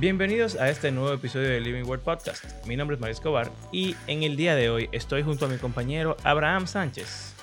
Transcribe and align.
Bienvenidos 0.00 0.54
a 0.54 0.70
este 0.70 0.92
nuevo 0.92 1.12
episodio 1.12 1.48
de 1.48 1.60
Living 1.60 1.82
World 1.82 2.04
Podcast. 2.04 2.44
Mi 2.68 2.76
nombre 2.76 2.94
es 2.94 3.00
Mario 3.00 3.14
Escobar 3.14 3.50
y 3.72 3.96
en 4.06 4.22
el 4.22 4.36
día 4.36 4.54
de 4.54 4.70
hoy 4.70 4.88
estoy 4.92 5.24
junto 5.24 5.46
a 5.46 5.48
mi 5.48 5.56
compañero 5.56 6.16
Abraham 6.22 6.68
Sánchez 6.68 7.34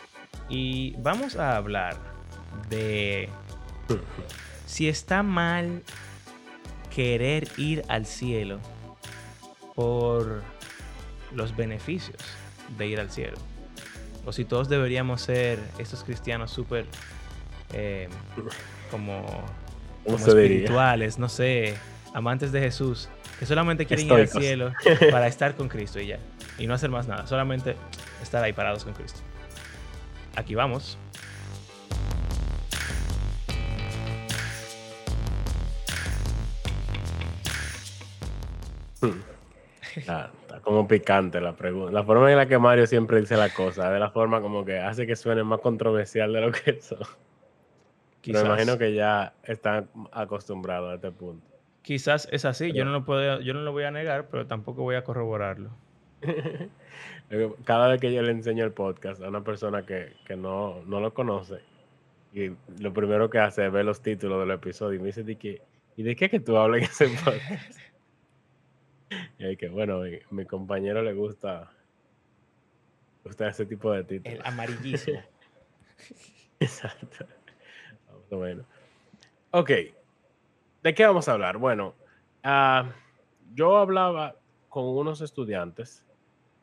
y 0.48 0.96
vamos 1.00 1.36
a 1.36 1.58
hablar 1.58 1.98
de 2.70 3.28
si 4.66 4.88
está 4.88 5.22
mal 5.22 5.84
querer 6.96 7.50
ir 7.58 7.84
al 7.90 8.06
cielo 8.06 8.62
por 9.76 10.42
los 11.34 11.58
beneficios 11.58 12.22
de 12.78 12.88
ir 12.88 13.02
al 13.02 13.12
cielo. 13.12 13.36
O 14.26 14.32
si 14.32 14.46
todos 14.46 14.70
deberíamos 14.70 15.22
ser 15.22 15.60
estos 15.78 16.06
cristianos 16.06 16.52
súper 16.52 16.86
eh, 17.74 18.08
como, 18.90 19.26
como 20.06 20.16
espirituales, 20.16 21.20
no 21.20 21.28
sé, 21.28 21.76
amantes 22.16 22.54
de 22.54 22.62
Jesús, 22.62 23.10
que 23.38 23.46
solamente 23.46 23.86
quieren 23.86 24.06
ir 24.08 24.14
al 24.14 24.28
cielo 24.30 24.72
para 25.12 25.28
estar 25.28 25.54
con 25.54 25.68
Cristo 25.68 26.00
y 26.00 26.08
ya. 26.08 26.20
Y 26.58 26.66
no 26.66 26.74
hacer 26.74 26.90
más 26.90 27.08
nada, 27.08 27.28
solamente 27.28 27.76
estar 28.24 28.42
ahí 28.42 28.54
parados 28.54 28.86
con 28.86 28.94
Cristo. 28.94 29.20
Aquí 30.38 30.56
vamos. 30.56 30.98
Está, 39.94 40.32
como 40.62 40.88
picante 40.88 41.42
la 41.42 41.54
pregunta. 41.54 41.92
La 41.92 42.04
forma 42.04 42.32
en 42.32 42.38
la 42.38 42.48
que 42.48 42.58
Mario 42.58 42.88
siempre 42.88 43.20
dice 43.20 43.36
la 43.36 43.50
cosa, 43.50 43.92
de 43.92 44.00
la 44.00 44.10
forma 44.10 44.40
como 44.40 44.64
que 44.64 44.80
hace 44.80 45.06
que 45.06 45.18
suene 45.18 45.44
más 45.44 45.60
controversial 45.60 46.32
de 46.32 46.42
lo 46.42 46.52
que. 46.54 46.80
Pero 48.24 48.40
me 48.40 48.40
imagino 48.40 48.78
que 48.78 48.94
ya 48.94 49.34
están 49.44 49.90
acostumbrados 50.14 50.94
a 50.94 50.96
este 50.96 51.12
punto. 51.12 51.55
Quizás 51.86 52.28
es 52.32 52.46
así, 52.46 52.72
yo 52.72 52.84
no 52.84 52.90
lo 52.90 53.06
puedo, 53.06 53.42
yo 53.42 53.54
no 53.54 53.62
lo 53.62 53.72
voy 53.72 53.84
a 53.84 53.92
negar, 53.92 54.28
pero 54.32 54.48
tampoco 54.48 54.82
voy 54.82 54.96
a 54.96 55.04
corroborarlo. 55.04 55.70
Cada 57.64 57.90
vez 57.90 58.02
que 58.02 58.12
yo 58.12 58.24
le 58.24 58.32
enseño 58.32 58.66
el 58.66 58.72
podcast 58.72 59.22
a 59.22 59.28
una 59.30 59.44
persona 59.44 59.86
que, 59.86 60.16
no, 60.36 60.82
lo 60.88 61.14
conoce, 61.14 61.60
y 62.34 62.50
lo 62.80 62.92
primero 62.92 63.30
que 63.30 63.38
hace 63.38 63.68
es 63.68 63.72
ver 63.72 63.86
los 63.86 64.02
títulos 64.02 64.40
del 64.40 64.56
episodio 64.56 64.98
y 64.98 65.00
me 65.00 65.06
dice, 65.12 65.22
¿y 65.96 66.04
de 66.04 66.16
qué 66.16 66.28
que 66.28 66.40
tú 66.40 66.58
hablas 66.58 67.00
en 67.00 67.08
ese 67.08 67.24
podcast? 67.24 67.78
Y 69.38 69.56
que 69.56 69.70
bueno, 69.70 70.02
mi, 70.32 70.46
compañero 70.46 71.04
le 71.04 71.14
gusta, 71.14 71.72
gusta 73.24 73.50
ese 73.50 73.68
tipo 73.68 73.92
de 73.92 74.04
títulos. 74.04 74.40
El 74.40 74.46
amarillismo. 74.46 75.22
Exacto. 76.60 77.28
Bueno. 78.32 78.66
Ok. 79.52 79.70
¿De 80.86 80.94
qué 80.94 81.04
vamos 81.04 81.28
a 81.28 81.32
hablar? 81.32 81.58
Bueno, 81.58 81.96
ah, 82.44 82.92
yo 83.56 83.76
hablaba 83.78 84.36
con 84.70 84.86
unos 84.86 85.20
estudiantes 85.22 86.06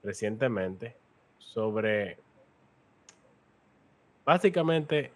recientemente 0.00 0.96
sobre 1.38 2.20
básicamente 4.24 5.10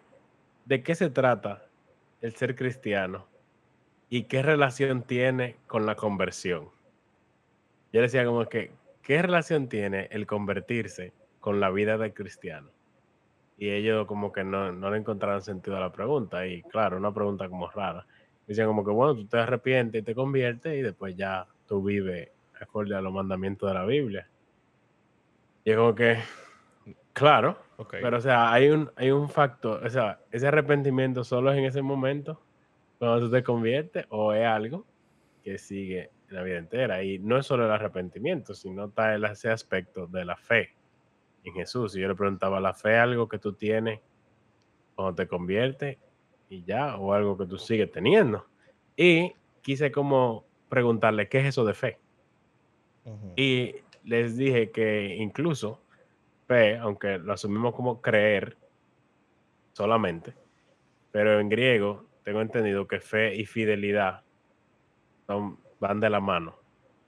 de 0.64 0.82
qué 0.82 0.96
se 0.96 1.08
trata 1.08 1.62
el 2.20 2.34
ser 2.34 2.56
cristiano 2.56 3.28
y 4.10 4.24
qué 4.24 4.42
relación 4.42 5.04
tiene 5.04 5.54
con 5.68 5.86
la 5.86 5.94
conversión 5.94 6.68
yo 7.92 8.02
decía 8.02 8.26
como 8.26 8.44
que, 8.46 8.72
¿qué 9.02 9.22
relación 9.22 9.68
tiene 9.68 10.08
el 10.10 10.26
convertirse 10.26 11.12
con 11.38 11.60
la 11.60 11.70
vida 11.70 11.96
del 11.96 12.12
cristiano? 12.12 12.70
Y 13.56 13.70
ellos 13.70 14.06
como 14.08 14.32
que 14.32 14.42
no, 14.42 14.72
no 14.72 14.90
le 14.90 14.98
encontraron 14.98 15.42
sentido 15.42 15.76
a 15.76 15.80
la 15.80 15.92
pregunta. 15.92 16.44
Y 16.46 16.62
claro, 16.64 16.96
una 16.98 17.14
pregunta 17.14 17.48
como 17.48 17.70
rara. 17.70 18.04
Decían 18.46 18.68
como 18.68 18.84
que, 18.84 18.90
bueno, 18.90 19.14
tú 19.14 19.26
te 19.26 19.38
arrepientes 19.38 20.02
y 20.02 20.04
te 20.04 20.14
conviertes 20.14 20.76
y 20.76 20.82
después 20.82 21.16
ya 21.16 21.46
tú 21.66 21.82
vives 21.82 22.30
acorde 22.60 22.94
a 22.94 23.00
los 23.00 23.12
mandamientos 23.12 23.68
de 23.68 23.74
la 23.74 23.84
Biblia. 23.84 24.28
Y 25.64 25.70
es 25.70 25.76
como 25.76 25.94
que, 25.94 26.18
claro, 27.12 27.58
pero 27.90 28.16
o 28.16 28.20
sea, 28.20 28.52
hay 28.52 28.70
un, 28.70 28.90
hay 28.96 29.10
un 29.10 29.28
factor, 29.28 29.84
o 29.84 29.90
sea, 29.90 30.20
ese 30.30 30.46
arrepentimiento 30.46 31.24
solo 31.24 31.52
es 31.52 31.58
en 31.58 31.64
ese 31.64 31.82
momento, 31.82 32.40
cuando 32.98 33.26
tú 33.26 33.30
te 33.30 33.42
conviertes, 33.42 34.06
o 34.08 34.32
es 34.32 34.46
algo 34.46 34.86
que 35.42 35.58
sigue 35.58 36.10
la 36.28 36.42
vida 36.42 36.58
entera. 36.58 37.02
Y 37.02 37.18
no 37.18 37.36
es 37.36 37.46
solo 37.46 37.66
el 37.66 37.70
arrepentimiento, 37.70 38.54
sino 38.54 38.86
está 38.86 39.14
ese 39.14 39.50
aspecto 39.50 40.06
de 40.06 40.24
la 40.24 40.36
fe 40.36 40.70
en 41.44 41.52
Jesús. 41.54 41.96
Y 41.96 42.00
yo 42.00 42.08
le 42.08 42.14
preguntaba, 42.14 42.60
¿la 42.60 42.74
fe 42.74 42.94
es 42.94 43.00
algo 43.00 43.28
que 43.28 43.38
tú 43.38 43.52
tienes 43.52 44.00
cuando 44.94 45.14
te 45.14 45.28
conviertes 45.28 45.98
y 46.48 46.64
ya? 46.64 46.96
¿O 46.96 47.12
algo 47.12 47.36
que 47.36 47.46
tú 47.46 47.58
sigues 47.58 47.90
teniendo? 47.90 48.46
Y 48.96 49.32
quise 49.62 49.90
como 49.90 50.44
preguntarle, 50.68 51.28
¿qué 51.28 51.40
es 51.40 51.46
eso 51.46 51.64
de 51.64 51.74
fe? 51.74 51.98
Y 53.36 53.76
les 54.04 54.36
dije 54.36 54.70
que 54.70 55.14
incluso 55.16 55.80
fe, 56.48 56.76
aunque 56.76 57.18
lo 57.18 57.32
asumimos 57.32 57.74
como 57.74 58.00
creer 58.00 58.56
solamente, 59.72 60.34
pero 61.12 61.38
en 61.38 61.48
griego 61.48 62.04
tengo 62.24 62.40
entendido 62.40 62.88
que 62.88 62.98
fe 62.98 63.36
y 63.36 63.46
fidelidad 63.46 64.22
son 65.26 65.58
van 65.80 66.00
de 66.00 66.10
la 66.10 66.20
mano. 66.20 66.58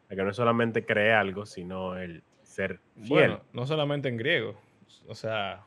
que 0.08 0.16
no 0.16 0.30
es 0.30 0.36
solamente 0.36 0.84
creer 0.84 1.14
algo, 1.14 1.46
sino 1.46 1.96
el 1.96 2.22
ser 2.42 2.80
fiel. 2.94 3.08
Bueno, 3.08 3.40
no 3.52 3.66
solamente 3.66 4.08
en 4.08 4.16
griego. 4.16 4.58
O 5.06 5.14
sea, 5.14 5.64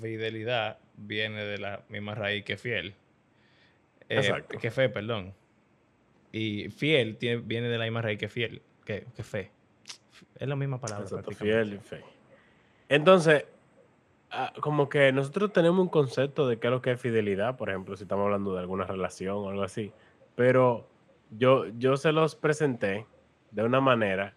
fidelidad 0.00 0.78
viene 0.96 1.44
de 1.44 1.58
la 1.58 1.82
misma 1.88 2.14
raíz 2.14 2.44
que 2.44 2.56
fiel. 2.56 2.94
Eh, 4.08 4.16
Exacto. 4.16 4.58
Que 4.58 4.70
fe, 4.70 4.88
perdón. 4.88 5.34
Y 6.32 6.68
fiel 6.70 7.16
tiene, 7.16 7.42
viene 7.42 7.68
de 7.68 7.78
la 7.78 7.84
misma 7.84 8.02
raíz 8.02 8.18
que 8.18 8.28
fiel, 8.28 8.62
que, 8.84 9.04
fe. 9.22 9.50
Es 10.36 10.48
la 10.48 10.56
misma 10.56 10.80
palabra. 10.80 11.04
Exacto, 11.04 11.30
fiel 11.32 11.74
y 11.74 11.78
fe. 11.78 12.02
Entonces, 12.88 13.46
ah, 14.30 14.52
como 14.60 14.88
que 14.88 15.12
nosotros 15.12 15.52
tenemos 15.52 15.80
un 15.80 15.88
concepto 15.88 16.48
de 16.48 16.58
qué 16.58 16.68
es 16.68 16.70
lo 16.70 16.82
que 16.82 16.92
es 16.92 17.00
fidelidad, 17.00 17.56
por 17.56 17.70
ejemplo, 17.70 17.96
si 17.96 18.04
estamos 18.04 18.24
hablando 18.24 18.54
de 18.54 18.60
alguna 18.60 18.84
relación 18.84 19.36
o 19.36 19.48
algo 19.48 19.62
así, 19.62 19.92
pero 20.34 20.88
yo, 21.30 21.66
yo 21.78 21.96
se 21.96 22.12
los 22.12 22.34
presenté 22.34 23.06
de 23.50 23.62
una 23.62 23.80
manera 23.80 24.34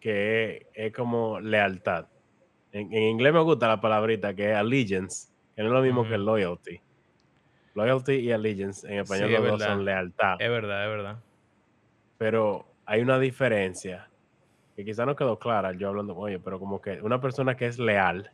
que 0.00 0.66
es, 0.74 0.92
como 0.92 1.40
lealtad. 1.40 2.06
En, 2.72 2.92
inglés 2.92 3.32
me 3.32 3.40
gusta 3.40 3.68
la 3.68 3.80
palabrita 3.80 4.34
que 4.34 4.50
es 4.50 4.56
allegiance, 4.56 5.32
que 5.56 5.62
no 5.62 5.68
es 5.68 5.74
lo 5.74 5.82
mismo 5.82 6.06
que 6.06 6.18
loyalty. 6.18 6.80
Loyalty 7.74 8.14
y 8.14 8.32
allegiance 8.32 8.86
en 8.86 9.00
español 9.00 9.32
los 9.32 9.42
dos 9.42 9.62
son 9.62 9.84
lealtad. 9.84 10.40
Es 10.40 10.48
verdad, 10.48 10.84
es 10.84 10.90
verdad. 10.90 11.16
Pero 12.18 12.66
hay 12.86 13.00
una 13.00 13.18
diferencia 13.18 14.08
que 14.76 14.84
quizá 14.84 15.06
no 15.06 15.16
quedó 15.16 15.38
clara 15.38 15.72
yo 15.72 15.88
hablando, 15.88 16.16
oye, 16.16 16.38
pero 16.38 16.58
como 16.58 16.80
que 16.80 17.00
una 17.02 17.20
persona 17.20 17.56
que 17.56 17.66
es 17.66 17.78
leal, 17.78 18.30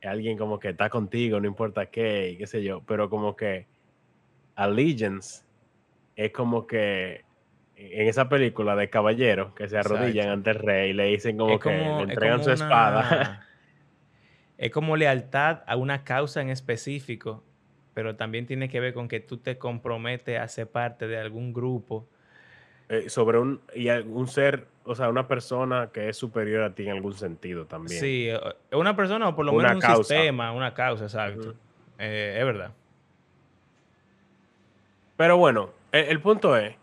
es 0.00 0.08
alguien 0.08 0.38
como 0.38 0.58
que 0.58 0.70
está 0.70 0.88
contigo, 0.90 1.40
no 1.40 1.46
importa 1.46 1.86
qué, 1.86 2.30
y 2.30 2.36
qué 2.36 2.46
sé 2.46 2.62
yo, 2.62 2.82
pero 2.86 3.10
como 3.10 3.36
que 3.36 3.66
allegiance 4.54 5.44
es 6.16 6.32
como 6.32 6.66
que 6.66 7.24
en 7.76 8.08
esa 8.08 8.28
película 8.28 8.76
de 8.76 8.88
caballeros 8.88 9.54
que 9.54 9.68
se 9.68 9.78
arrodillan 9.78 10.28
ante 10.28 10.50
el 10.50 10.56
rey 10.56 10.90
y 10.90 10.92
le 10.92 11.06
dicen 11.06 11.36
como 11.36 11.58
que 11.58 11.70
le 11.70 12.02
entregan 12.02 12.42
su 12.42 12.50
espada. 12.50 13.40
Es 14.56 14.70
como 14.70 14.96
lealtad 14.96 15.64
a 15.66 15.74
una 15.74 16.04
causa 16.04 16.40
en 16.40 16.48
específico, 16.48 17.42
pero 17.94 18.16
también 18.16 18.46
tiene 18.46 18.68
que 18.68 18.80
ver 18.80 18.92
con 18.92 19.08
que 19.08 19.20
tú 19.20 19.38
te 19.38 19.56
comprometes 19.56 20.38
a 20.38 20.48
ser 20.48 20.68
parte 20.68 21.06
de 21.06 21.18
algún 21.18 21.52
grupo. 21.52 22.06
Eh, 22.90 23.08
sobre 23.08 23.38
un, 23.38 23.62
y 23.74 23.88
un 23.88 24.28
ser, 24.28 24.66
o 24.84 24.94
sea, 24.94 25.08
una 25.08 25.26
persona 25.26 25.88
que 25.90 26.10
es 26.10 26.18
superior 26.18 26.62
a 26.62 26.74
ti 26.74 26.82
en 26.82 26.90
algún 26.90 27.14
sentido 27.14 27.64
también. 27.64 27.98
Sí, 27.98 28.28
una 28.72 28.94
persona 28.94 29.28
o 29.28 29.34
por 29.34 29.46
lo 29.46 29.54
menos 29.54 29.76
un 29.76 29.96
sistema, 29.96 30.52
una 30.52 30.74
causa, 30.74 31.04
exacto. 31.04 31.54
Eh, 31.98 32.36
es 32.38 32.44
verdad. 32.44 32.72
Pero 35.16 35.38
bueno, 35.38 35.70
el, 35.92 36.20
punto 36.20 36.56
es 36.56 36.74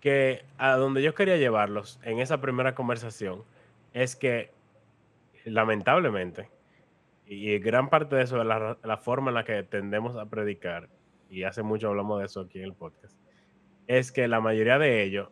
que 0.00 0.44
a 0.58 0.76
donde 0.76 1.02
yo 1.02 1.14
quería 1.14 1.36
llevarlos 1.36 2.00
en 2.02 2.20
esa 2.20 2.40
primera 2.40 2.74
conversación 2.74 3.42
es 3.92 4.16
que 4.16 4.50
lamentablemente, 5.44 6.48
y 7.26 7.58
gran 7.58 7.90
parte 7.90 8.16
de 8.16 8.22
eso 8.22 8.40
es 8.40 8.46
la, 8.46 8.96
forma 8.98 9.30
en 9.30 9.34
la 9.34 9.44
que 9.44 9.62
tendemos 9.64 10.16
a 10.16 10.26
predicar, 10.26 10.88
y 11.28 11.42
hace 11.42 11.62
mucho 11.62 11.88
hablamos 11.88 12.20
de 12.20 12.26
eso 12.26 12.42
aquí 12.42 12.58
en 12.58 12.66
el 12.66 12.74
podcast, 12.74 13.18
es 13.88 14.12
que 14.12 14.28
la 14.28 14.40
mayoría 14.40 14.78
de 14.78 15.02
ellos 15.02 15.28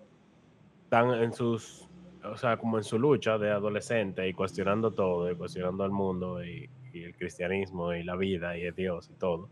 están 0.82 1.14
en 1.14 1.32
sus, 1.32 1.88
o 2.25 2.37
sea, 2.37 2.56
como 2.56 2.79
en 2.79 2.85
su 2.85 2.99
lucha 2.99 3.38
de 3.38 3.50
adolescente 3.50 4.26
y 4.26 4.32
cuestionando 4.32 4.93
todo, 4.93 5.31
y 5.31 5.37
cuestionando 5.37 5.85
al 5.85 5.91
mundo 5.91 6.44
y, 6.44 6.69
el 6.93 7.17
cristianismo 7.17 7.93
y 7.93 8.05
la 8.05 8.14
vida 8.14 8.56
y 8.56 8.70
Dios 8.70 9.11
y 9.11 9.14
todo, 9.14 9.49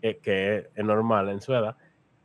eh, 0.00 0.20
que 0.22 0.70
es 0.74 0.84
normal 0.84 1.28
en 1.28 1.42
su 1.42 1.52
edad. 1.52 1.76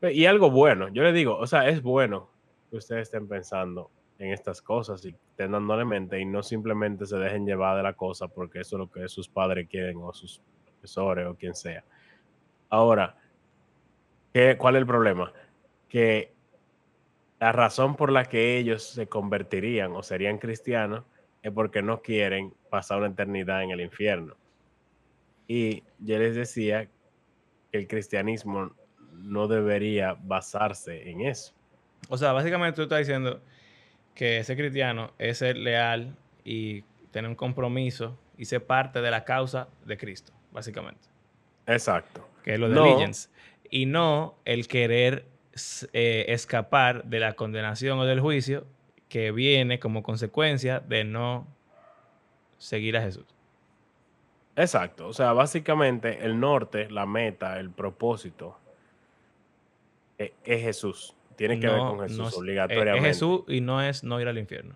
Y 0.02 0.26
algo 0.26 0.50
bueno, 0.50 0.88
yo 0.88 1.04
le 1.04 1.12
digo, 1.12 1.36
o 1.36 1.46
sea, 1.46 1.68
es 1.68 1.82
bueno 1.82 2.30
que 2.70 2.78
ustedes 2.78 3.10
estén 3.10 3.28
pensando 3.28 3.92
en 4.20 4.32
estas 4.32 4.62
cosas 4.62 5.04
y 5.06 5.14
tengan 5.38 5.70
en 5.70 5.88
mente 5.88 6.20
y 6.20 6.26
no 6.26 6.42
simplemente 6.42 7.06
se 7.06 7.16
dejen 7.18 7.46
llevar 7.46 7.78
de 7.78 7.84
la 7.84 7.94
cosa 7.94 8.28
porque 8.28 8.62
eso 8.62 8.76
es 8.76 8.80
lo 8.80 8.92
que 8.92 9.08
sus 9.08 9.30
padres 9.30 9.70
quieren 9.70 9.98
o 10.02 10.12
sus 10.12 10.42
profesores 10.66 11.28
o 11.28 11.36
quien 11.36 11.54
sea. 11.54 11.84
Ahora, 12.70 13.16
¿qué, 14.34 14.58
¿cuál 14.58 14.76
es 14.76 14.82
el 14.82 14.88
problema? 14.88 15.32
Que 15.88 16.34
la 17.40 17.52
razón 17.52 17.96
por 17.96 18.12
la 18.12 18.26
que 18.26 18.58
ellos 18.58 18.84
se 18.84 19.08
convertirían 19.08 19.94
o 19.94 20.02
serían 20.02 20.40
cristianos 20.40 21.06
es 21.44 21.52
porque 21.52 21.84
no 21.84 22.02
quieren 22.02 22.54
pasar 22.72 22.98
una 22.98 23.08
eternidad 23.08 23.64
en 23.64 23.70
el 23.70 23.82
infierno. 23.82 24.36
Y 25.48 25.84
yo 26.00 26.18
les 26.18 26.36
decía 26.36 26.90
que 27.72 27.78
el 27.78 27.88
cristianismo 27.88 28.76
no 29.14 29.48
debería 29.48 30.18
basarse 30.20 31.10
en 31.10 31.22
eso. 31.22 31.54
O 32.10 32.18
sea, 32.18 32.34
básicamente 32.34 32.76
tú 32.76 32.82
estás 32.82 33.00
diciendo 33.00 33.40
que 34.18 34.40
ese 34.40 34.58
cristiano 34.58 35.12
es 35.20 35.38
ser 35.38 35.58
leal 35.58 36.18
y 36.44 36.82
tener 37.12 37.30
un 37.30 37.36
compromiso 37.36 38.18
y 38.36 38.46
ser 38.46 38.66
parte 38.66 39.00
de 39.00 39.12
la 39.12 39.24
causa 39.24 39.68
de 39.86 39.96
Cristo, 39.96 40.34
básicamente. 40.52 41.08
Exacto. 41.68 42.28
Que 42.44 42.56
es 42.56 42.60
lo 42.60 42.68
de 42.68 42.80
Allegiance. 42.80 43.30
Y 43.70 43.86
no 43.86 44.34
el 44.44 44.68
querer 44.68 45.26
eh, 45.94 46.26
escapar 46.30 47.04
de 47.04 47.20
la 47.20 47.34
condenación 47.34 48.00
o 48.00 48.06
del 48.06 48.20
juicio 48.20 48.66
que 49.08 49.32
viene 49.32 49.78
como 49.80 50.02
consecuencia 50.02 50.80
de 50.80 51.04
no 51.04 51.46
seguir 52.58 52.98
a 52.98 53.04
Jesús. 53.04 53.26
Exacto. 54.56 55.10
O 55.10 55.14
sea, 55.14 55.34
básicamente 55.34 56.26
el 56.26 56.40
norte, 56.40 56.90
la 56.90 57.06
meta, 57.06 57.60
el 57.60 57.70
propósito 57.70 58.58
e, 60.18 60.34
es, 60.44 60.64
Jesús. 60.64 61.14
Tiene 61.38 61.60
que 61.60 61.68
ver 61.68 61.78
con 61.78 62.00
Jesús 62.02 62.36
obligatoriamente. 62.36 63.10
Es 63.10 63.16
Jesús 63.16 63.44
y 63.48 63.62
no 63.62 63.82
es 63.82 64.04
no 64.04 64.20
ir 64.20 64.28
al 64.28 64.38
infierno. 64.38 64.76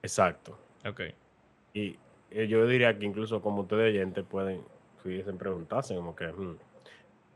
Exacto. 0.00 0.56
Ok. 0.86 1.00
Y 1.74 1.98
eh, 2.30 2.46
yo 2.46 2.66
diría 2.66 2.96
que 2.96 3.04
incluso 3.04 3.42
como 3.42 3.62
ustedes 3.62 3.92
oyentes 3.92 4.24
pueden, 4.24 4.62
pudiesen 5.02 5.36
preguntarse 5.36 5.94
como 5.96 6.14
que, 6.14 6.28
hmm, 6.28 6.56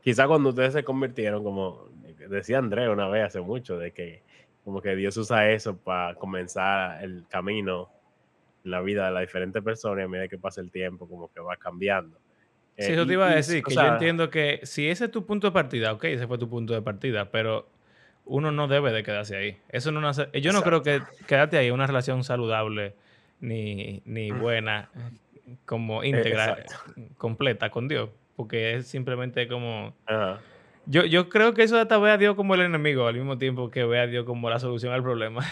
quizá 0.01 0.27
cuando 0.27 0.49
ustedes 0.49 0.73
se 0.73 0.83
convirtieron, 0.83 1.43
como 1.43 1.89
decía 2.29 2.57
André 2.57 2.89
una 2.89 3.09
vez 3.09 3.25
hace 3.25 3.41
mucho, 3.41 3.77
de 3.77 3.91
que 3.91 4.23
como 4.63 4.81
que 4.81 4.95
Dios 4.95 5.17
usa 5.17 5.49
eso 5.49 5.75
para 5.75 6.15
comenzar 6.15 7.03
el 7.03 7.25
camino 7.27 7.89
en 8.63 8.71
la 8.71 8.81
vida 8.81 9.07
de 9.07 9.11
las 9.11 9.21
diferentes 9.21 9.61
personas 9.61 9.99
y 9.99 10.03
a 10.03 10.07
medida 10.07 10.27
que 10.29 10.37
pasa 10.37 10.61
el 10.61 10.71
tiempo 10.71 11.07
como 11.07 11.31
que 11.33 11.41
va 11.41 11.57
cambiando. 11.57 12.17
Sí, 12.77 12.93
eso 12.93 13.01
eh, 13.01 13.05
te 13.05 13.13
iba 13.13 13.27
a 13.29 13.35
decir, 13.35 13.61
que 13.61 13.75
yo 13.75 13.85
entiendo 13.85 14.29
que 14.29 14.61
si 14.63 14.87
ese 14.87 15.05
es 15.05 15.11
tu 15.11 15.25
punto 15.25 15.47
de 15.47 15.51
partida, 15.51 15.91
ok, 15.91 16.05
ese 16.05 16.27
fue 16.27 16.37
tu 16.37 16.47
punto 16.47 16.73
de 16.73 16.81
partida, 16.81 17.29
pero 17.29 17.67
uno 18.29 18.51
no 18.51 18.67
debe 18.67 18.91
de 18.91 19.03
quedarse 19.03 19.35
ahí. 19.35 19.57
Eso 19.69 19.91
no 19.91 20.11
yo 20.33 20.53
no 20.53 20.61
creo 20.61 20.81
que 20.81 21.01
quedarte 21.27 21.57
ahí 21.57 21.71
una 21.71 21.87
relación 21.87 22.23
saludable 22.23 22.95
ni, 23.41 24.01
ni 24.05 24.31
mm. 24.31 24.39
buena 24.39 24.89
como 25.65 26.03
íntegra, 26.03 26.63
completa 27.17 27.69
con 27.69 27.87
Dios, 27.87 28.09
porque 28.35 28.75
es 28.75 28.87
simplemente 28.87 29.47
como... 29.47 29.93
Yo, 30.85 31.05
yo 31.05 31.29
creo 31.29 31.53
que 31.53 31.63
eso 31.63 31.77
hasta 31.77 31.97
ve 31.99 32.09
a 32.09 32.17
Dios 32.17 32.35
como 32.35 32.55
el 32.55 32.61
enemigo 32.61 33.05
al 33.05 33.15
mismo 33.15 33.37
tiempo 33.37 33.69
que 33.69 33.83
ve 33.83 33.99
a 33.99 34.07
Dios 34.07 34.25
como 34.25 34.49
la 34.49 34.59
solución 34.59 34.93
al 34.93 35.03
problema. 35.03 35.45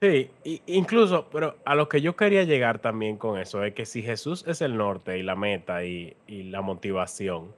Sí, 0.00 0.30
incluso, 0.66 1.28
pero 1.30 1.58
a 1.66 1.74
lo 1.74 1.90
que 1.90 2.00
yo 2.00 2.16
quería 2.16 2.44
llegar 2.44 2.78
también 2.78 3.18
con 3.18 3.38
eso 3.38 3.62
es 3.64 3.74
que 3.74 3.84
si 3.84 4.02
Jesús 4.02 4.44
es 4.46 4.62
el 4.62 4.78
norte 4.78 5.18
y 5.18 5.22
la 5.22 5.36
meta 5.36 5.84
y, 5.84 6.16
la 6.26 6.62
motivación, 6.62 7.54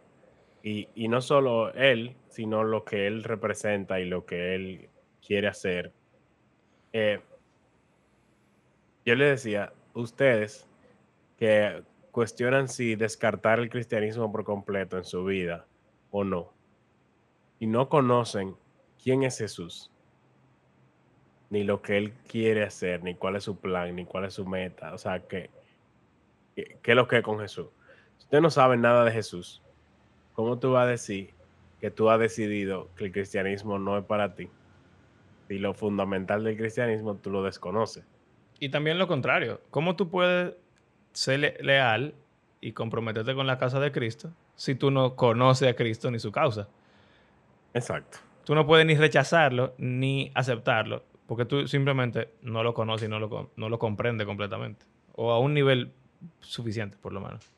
y, 0.63 1.09
no 1.09 1.21
solo 1.21 1.73
Él, 1.75 2.17
sino 2.29 2.63
lo 2.63 2.85
que 2.85 3.07
Él 3.07 3.25
representa 3.25 4.01
y 4.01 4.05
lo 4.05 4.25
que 4.25 4.55
Él 4.55 4.89
quiere 5.25 5.49
hacer, 5.49 5.93
eh, 6.93 7.21
yo 9.05 9.15
le 9.17 9.25
decía, 9.27 9.73
ustedes 9.95 10.69
que 11.37 11.83
cuestionan 12.13 12.69
si 12.69 12.95
descartar 12.95 13.59
el 13.59 13.71
cristianismo 13.71 14.31
por 14.31 14.45
completo 14.45 14.97
en 14.97 15.05
su 15.05 15.25
vida 15.25 15.67
o 16.11 16.23
no, 16.23 16.53
y 17.59 17.67
no 17.67 17.89
conocen 17.89 18.57
quién 19.03 19.25
es 19.25 19.39
Jesús, 19.39 19.91
ni 21.51 21.65
lo 21.65 21.83
que 21.83 21.99
Él 21.99 22.13
quiere 22.29 22.63
hacer, 22.63 23.03
ni 23.03 23.15
cuál 23.15 23.37
es 23.37 23.45
su 23.45 23.59
plan, 23.59 23.95
ni 23.97 24.05
cuál 24.05 24.27
es 24.27 24.35
su 24.35 24.47
meta, 24.47 24.95
o 24.95 24.99
sea, 24.99 25.27
qué 25.27 25.51
es 26.55 26.97
lo 26.97 27.09
que 27.09 27.19
es 27.19 27.23
con 27.23 27.41
Jesús. 27.41 27.67
Si 28.19 28.25
usted 28.25 28.41
no 28.41 28.51
sabe 28.51 28.77
nada 28.77 29.05
de 29.05 29.11
Jesús, 29.11 29.62
¿cómo 30.43 30.59
tú 30.59 30.73
vas 30.73 30.87
a 30.87 30.91
decir 30.91 31.31
que 31.81 31.91
tú 31.91 32.11
has 32.11 32.19
decidido 32.19 32.89
que 32.97 33.05
el 33.05 33.13
cristianismo 33.13 33.79
no 33.79 33.97
es 33.97 34.05
para 34.05 34.35
ti? 34.35 34.49
Si 35.49 35.59
lo 35.59 35.75
fundamental 35.75 36.43
del 36.45 36.57
cristianismo 36.57 37.15
tú 37.17 37.31
lo 37.31 37.43
desconoces. 37.43 38.05
Y 38.59 38.71
también 38.71 38.99
lo 38.99 39.07
contrario, 39.07 39.61
¿cómo 39.71 39.97
tú 39.97 40.09
puedes 40.09 40.55
ser 41.13 41.59
leal 41.63 42.15
y 42.61 42.73
comprometerte 42.73 43.35
con 43.35 43.47
la 43.47 43.59
causa 43.59 43.81
de 43.81 43.93
Cristo 43.93 44.33
si 44.55 44.75
tú 44.75 44.91
no 44.91 45.15
conoces 45.17 45.69
a 45.69 45.75
Cristo 45.75 46.11
ni 46.11 46.19
su 46.19 46.33
causa? 46.33 46.69
Exacto. 47.75 48.19
Tú 48.45 48.55
no 48.55 48.67
puedes 48.67 48.85
ni 48.85 48.95
rechazarlo 48.97 49.75
ni 49.79 50.33
aceptarlo 50.35 51.05
porque 51.27 51.45
tú 51.45 51.67
simplemente 51.69 52.35
no 52.43 52.63
lo 52.63 52.75
conoces 52.75 53.07
y 53.07 53.11
no 53.11 53.19
lo, 53.19 53.51
no 53.57 53.69
lo 53.69 53.79
comprendes 53.79 54.27
completamente. 54.27 54.85
O 55.15 55.31
a 55.31 55.39
un 55.39 55.55
nivel 55.55 55.93
suficiente, 56.41 56.97
por 57.01 57.13
lo 57.13 57.21
menos. 57.21 57.51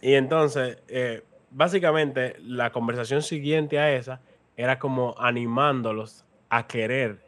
Y 0.00 0.14
entonces, 0.14 0.82
eh, 0.88 1.22
básicamente, 1.50 2.36
la 2.40 2.70
conversación 2.72 3.22
siguiente 3.22 3.78
a 3.78 3.94
esa 3.94 4.20
era 4.56 4.78
como 4.78 5.14
animándolos 5.18 6.24
a 6.48 6.66
querer 6.66 7.20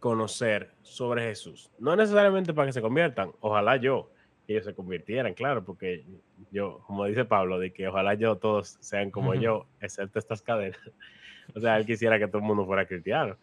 conocer 0.00 0.70
sobre 0.82 1.22
Jesús. 1.22 1.70
No 1.78 1.96
necesariamente 1.96 2.52
para 2.52 2.66
que 2.66 2.72
se 2.72 2.82
conviertan, 2.82 3.32
ojalá 3.40 3.76
yo, 3.76 4.10
que 4.46 4.52
ellos 4.52 4.66
se 4.66 4.74
convirtieran, 4.74 5.34
claro, 5.34 5.64
porque 5.64 6.04
yo, 6.50 6.80
como 6.86 7.06
dice 7.06 7.24
Pablo, 7.24 7.58
de 7.58 7.72
que 7.72 7.88
ojalá 7.88 8.14
yo 8.14 8.36
todos 8.36 8.76
sean 8.80 9.10
como 9.10 9.34
yo, 9.34 9.66
excepto 9.80 10.18
estas 10.18 10.42
cadenas. 10.42 10.78
o 11.54 11.60
sea, 11.60 11.76
él 11.78 11.86
quisiera 11.86 12.18
que 12.18 12.26
todo 12.26 12.38
el 12.38 12.44
mundo 12.44 12.66
fuera 12.66 12.86
cristiano. 12.86 13.36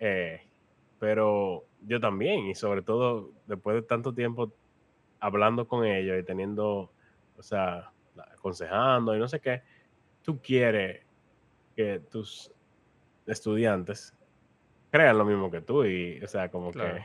Eh, 0.00 0.40
pero 0.98 1.64
yo 1.86 2.00
también, 2.00 2.46
y 2.46 2.54
sobre 2.54 2.82
todo 2.82 3.30
después 3.46 3.76
de 3.76 3.82
tanto 3.82 4.14
tiempo 4.14 4.52
hablando 5.20 5.66
con 5.68 5.84
ellos 5.84 6.18
y 6.18 6.24
teniendo, 6.24 6.90
o 7.36 7.42
sea, 7.42 7.90
aconsejando 8.20 9.14
y 9.14 9.18
no 9.18 9.28
sé 9.28 9.40
qué, 9.40 9.62
tú 10.22 10.40
quieres 10.40 11.04
que 11.76 12.00
tus 12.10 12.52
estudiantes 13.26 14.14
crean 14.90 15.18
lo 15.18 15.24
mismo 15.24 15.50
que 15.50 15.60
tú 15.60 15.84
y, 15.84 16.20
o 16.22 16.28
sea, 16.28 16.50
como 16.50 16.72
que 16.72 17.04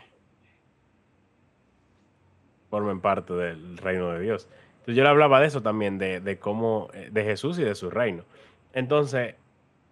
formen 2.69 3.01
parte 3.01 3.33
del 3.33 3.77
reino 3.77 4.11
de 4.11 4.21
Dios. 4.21 4.49
Entonces 4.73 4.95
yo 4.95 5.03
le 5.03 5.09
hablaba 5.09 5.39
de 5.39 5.47
eso 5.47 5.61
también, 5.61 5.97
de, 5.97 6.37
cómo, 6.39 6.89
eh, 6.93 7.09
de 7.11 7.23
Jesús 7.23 7.59
y 7.59 7.63
de 7.63 7.75
su 7.75 7.89
reino. 7.89 8.25
Entonces, 8.73 9.35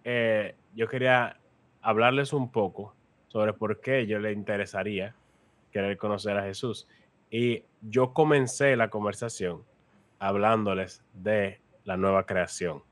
eh, 0.04 0.56
yo 0.74 0.88
quería 0.88 1.38
hablarles 1.80 2.32
un 2.32 2.50
poco 2.50 2.94
sobre 3.28 3.52
por 3.52 3.80
qué 3.80 4.06
yo 4.06 4.18
le 4.18 4.32
interesaría 4.32 5.14
querer 5.70 5.96
conocer 5.96 6.36
a 6.36 6.42
Jesús. 6.42 6.88
Y 7.30 7.64
yo 7.80 8.12
comencé 8.12 8.76
la 8.76 8.90
conversación 8.90 9.62
hablándoles 10.22 11.02
de 11.14 11.60
la 11.82 11.96
nueva 11.96 12.26
creación 12.26 12.84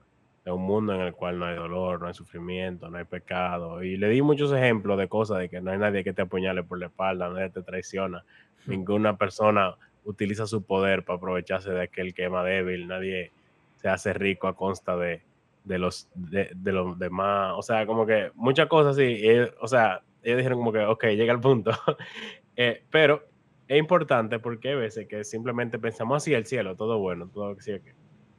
de 0.44 0.50
un 0.50 0.62
mundo 0.62 0.94
en 0.94 1.00
el 1.02 1.12
cual 1.12 1.38
no 1.38 1.46
hay 1.46 1.54
dolor, 1.54 2.00
no 2.00 2.08
hay 2.08 2.14
sufrimiento, 2.14 2.90
no 2.90 2.98
hay 2.98 3.04
pecado. 3.04 3.84
Y 3.84 3.96
le 3.96 4.08
di 4.08 4.20
muchos 4.20 4.52
ejemplos 4.52 4.98
de 4.98 5.06
cosas 5.08 5.38
de 5.38 5.48
que 5.48 5.60
no 5.60 5.70
hay 5.70 5.78
nadie 5.78 6.02
que 6.02 6.12
te 6.12 6.22
apuñale 6.22 6.64
por 6.64 6.80
la 6.80 6.86
espalda, 6.86 7.28
nadie 7.28 7.50
te 7.50 7.62
traiciona, 7.62 8.24
ninguna 8.66 9.16
persona 9.16 9.76
utiliza 10.04 10.44
su 10.46 10.64
poder 10.64 11.04
para 11.04 11.18
aprovecharse 11.18 11.70
de 11.70 11.82
aquel 11.82 12.14
que 12.14 12.24
es 12.24 12.30
más 12.32 12.44
débil, 12.44 12.88
nadie 12.88 13.30
se 13.76 13.88
hace 13.88 14.12
rico 14.12 14.48
a 14.48 14.56
consta 14.56 14.96
de, 14.96 15.22
los, 15.64 16.08
de, 16.14 16.50
los 16.64 16.98
demás, 16.98 17.52
o 17.56 17.62
sea, 17.62 17.86
como 17.86 18.06
que 18.06 18.32
muchas 18.34 18.66
cosas 18.66 18.96
así, 18.96 19.22
o 19.60 19.68
sea, 19.68 20.02
ellos 20.24 20.38
dijeron 20.38 20.58
como 20.58 20.72
que, 20.72 20.80
ok, 20.80 21.04
llega 21.04 21.32
el 21.32 21.40
punto, 21.40 21.70
eh, 22.56 22.82
pero 22.90 23.29
es 23.70 23.78
importante 23.78 24.40
porque 24.40 24.70
hay 24.70 24.74
veces 24.74 25.06
que 25.06 25.22
simplemente 25.22 25.78
pensamos 25.78 26.16
así, 26.16 26.34
el 26.34 26.44
cielo, 26.44 26.74
todo 26.74 26.98
bueno, 26.98 27.28
todo 27.32 27.54
que 27.56 27.62
sí, 27.62 27.72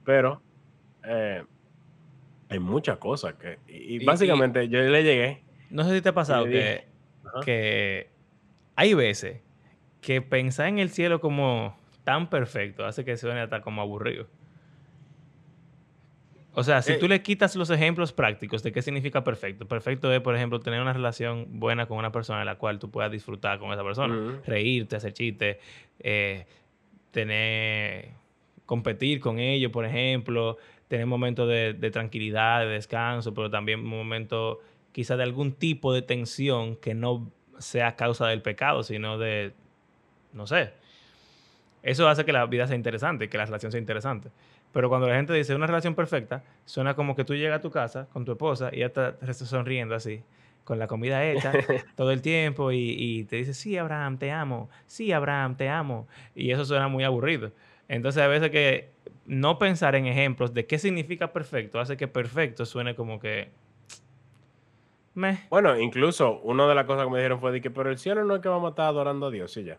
pero... 0.03 0.41
Eh, 1.03 1.43
hay 2.49 2.59
muchas 2.59 2.97
cosas 2.97 3.35
que. 3.35 3.59
Y, 3.65 4.03
básicamente 4.03 4.67
yo 4.67 4.81
le 4.81 5.03
llegué. 5.03 5.41
No 5.69 5.85
sé 5.85 5.95
si 5.95 6.01
te 6.01 6.09
ha 6.09 6.13
pasado 6.13 6.43
que, 6.43 6.85
que 7.45 8.09
hay 8.75 8.93
veces 8.93 9.39
que 10.01 10.21
pensar 10.21 10.67
en 10.67 10.79
el 10.79 10.89
cielo 10.89 11.21
como 11.21 11.77
tan 12.03 12.29
perfecto 12.29 12.85
hace 12.85 13.05
que 13.05 13.15
suene 13.15 13.39
hasta 13.39 13.61
como 13.61 13.81
aburrido. 13.81 14.27
O 16.53 16.63
sea, 16.63 16.81
si 16.81 16.97
tú 16.99 17.05
eh. 17.05 17.09
le 17.09 17.21
quitas 17.21 17.55
los 17.55 17.69
ejemplos 17.69 18.11
prácticos 18.11 18.61
de 18.61 18.73
qué 18.73 18.81
significa 18.81 19.23
perfecto, 19.23 19.65
perfecto 19.67 20.11
es, 20.11 20.19
por 20.19 20.35
ejemplo, 20.35 20.59
tener 20.59 20.81
una 20.81 20.91
relación 20.91 21.47
buena 21.49 21.85
con 21.85 21.97
una 21.97 22.11
persona 22.11 22.41
en 22.41 22.45
la 22.45 22.55
cual 22.55 22.77
tú 22.77 22.91
puedas 22.91 23.11
disfrutar 23.11 23.57
con 23.57 23.71
esa 23.71 23.83
persona, 23.83 24.41
reírte, 24.45 24.97
hacer 24.97 25.13
chistes, 25.13 25.57
eh, 25.99 26.45
tener, 27.11 28.09
competir 28.65 29.21
con 29.21 29.39
ellos, 29.39 29.71
por 29.71 29.85
ejemplo, 29.85 30.57
tener 30.89 31.05
momentos 31.05 31.47
de, 31.47 31.89
tranquilidad, 31.91 32.61
de 32.61 32.67
descanso, 32.67 33.33
pero 33.33 33.49
también 33.49 33.81
momentos 33.81 34.57
quizás 34.91 35.17
de 35.17 35.23
algún 35.23 35.53
tipo 35.53 35.93
de 35.93 36.01
tensión 36.01 36.75
que 36.75 36.93
no 36.93 37.31
sea 37.59 37.95
causa 37.95 38.27
del 38.27 38.41
pecado, 38.41 38.83
sino 38.83 39.17
de, 39.17 39.53
no 40.33 40.47
sé. 40.47 40.73
Eso 41.81 42.09
hace 42.09 42.25
que 42.25 42.33
la 42.33 42.45
vida 42.45 42.67
sea 42.67 42.75
interesante, 42.75 43.29
que 43.29 43.37
la 43.37 43.45
relación 43.45 43.71
sea 43.71 43.79
interesante. 43.79 44.29
Pero 44.71 44.89
cuando 44.89 45.07
la 45.07 45.15
gente 45.15 45.33
dice 45.33 45.53
una 45.55 45.67
relación 45.67 45.95
perfecta, 45.95 46.43
suena 46.65 46.93
como 46.93 47.15
que 47.15 47.25
tú 47.25 47.35
llegas 47.35 47.59
a 47.59 47.61
tu 47.61 47.71
casa 47.71 48.07
con 48.13 48.25
tu 48.25 48.31
esposa 48.31 48.69
y 48.71 48.77
ella 48.77 48.87
está 48.87 49.33
sonriendo 49.33 49.95
así, 49.95 50.23
con 50.63 50.79
la 50.79 50.87
comida 50.87 51.25
hecha 51.25 51.51
todo 51.95 52.11
el 52.11 52.21
tiempo 52.21 52.71
y, 52.71 52.95
y, 52.97 53.23
te 53.25 53.37
dice, 53.37 53.53
sí, 53.53 53.77
Abraham, 53.77 54.17
te 54.17 54.31
amo, 54.31 54.69
sí, 54.87 55.11
Abraham, 55.11 55.55
te 55.57 55.67
amo. 55.69 56.07
Y 56.35 56.51
eso 56.51 56.63
suena 56.63 56.87
muy 56.87 57.03
aburrido. 57.03 57.51
Entonces 57.89 58.23
a 58.23 58.27
veces 58.27 58.51
que 58.51 58.89
no 59.25 59.59
pensar 59.59 59.95
en 59.95 60.05
ejemplos 60.05 60.53
de 60.53 60.65
qué 60.65 60.79
significa 60.79 61.33
perfecto 61.33 61.79
hace 61.79 61.97
que 61.97 62.07
perfecto 62.07 62.65
suene 62.65 62.95
como 62.95 63.19
que... 63.19 63.49
Bueno, 65.49 65.77
incluso 65.77 66.39
una 66.39 66.67
de 66.67 66.75
las 66.75 66.85
cosas 66.85 67.03
que 67.03 67.11
me 67.11 67.17
dijeron 67.17 67.41
fue 67.41 67.51
de 67.51 67.59
que, 67.59 67.69
pero 67.69 67.89
el 67.89 67.97
cielo 67.97 68.23
no 68.23 68.35
es 68.35 68.41
que 68.41 68.47
vamos 68.47 68.67
a 68.67 68.69
estar 68.69 68.85
adorando 68.85 69.25
a 69.25 69.29
Dios, 69.29 69.55
y 69.57 69.65
ya. 69.65 69.77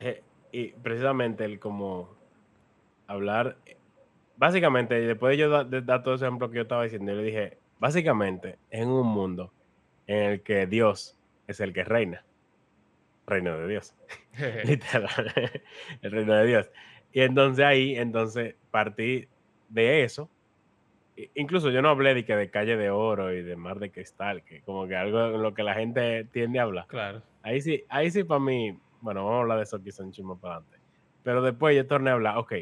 Eh, 0.00 0.20
y 0.50 0.68
precisamente 0.70 1.44
el 1.44 1.60
como 1.60 2.10
hablar, 3.06 3.56
básicamente, 4.36 5.00
después 5.00 5.32
de 5.32 5.38
yo 5.38 5.64
dar, 5.64 6.02
todo 6.02 6.14
ese 6.14 6.24
ejemplo 6.24 6.50
que 6.50 6.56
yo 6.56 6.62
estaba 6.62 6.84
diciendo, 6.84 7.12
yo 7.12 7.18
le 7.18 7.24
dije, 7.24 7.58
básicamente, 7.78 8.58
en 8.70 8.88
un 8.88 9.06
mundo 9.06 9.52
en 10.06 10.22
el 10.22 10.42
que 10.42 10.66
Dios 10.66 11.18
es 11.46 11.60
el 11.60 11.72
que 11.72 11.84
reina, 11.84 12.24
reino 13.26 13.56
de 13.58 13.68
Dios, 13.68 13.94
literal, 14.64 15.32
el 16.02 16.10
reino 16.10 16.34
de 16.34 16.46
Dios. 16.46 16.70
Y 17.12 17.20
entonces 17.20 17.64
ahí, 17.64 17.96
entonces 17.96 18.54
partí 18.70 19.28
de 19.68 20.04
eso. 20.04 20.30
Incluso 21.34 21.70
yo 21.70 21.82
no 21.82 21.90
hablé 21.90 22.14
de 22.14 22.24
que 22.24 22.34
de 22.34 22.50
calle 22.50 22.76
de 22.76 22.90
oro 22.90 23.34
y 23.34 23.42
de 23.42 23.54
mar 23.54 23.78
de 23.78 23.90
cristal, 23.90 24.42
que 24.44 24.62
como 24.62 24.88
que 24.88 24.96
algo 24.96 25.26
en 25.26 25.42
lo 25.42 25.52
que 25.52 25.62
la 25.62 25.74
gente 25.74 26.24
tiende 26.32 26.58
a 26.58 26.62
hablar. 26.62 26.86
Claro. 26.86 27.22
Ahí 27.42 27.60
sí, 27.60 27.84
ahí 27.90 28.10
sí 28.10 28.24
para 28.24 28.40
mí, 28.40 28.78
bueno, 29.02 29.24
vamos 29.24 29.38
a 29.38 29.40
hablar 29.42 29.58
de 29.58 29.64
eso 29.64 29.82
quizá 29.82 30.02
un 30.02 30.12
chismo 30.12 30.38
para 30.38 30.54
adelante. 30.54 30.78
Pero 31.22 31.42
después 31.42 31.76
yo 31.76 31.86
torné 31.86 32.10
a 32.10 32.14
hablar, 32.14 32.38
ok, 32.38 32.54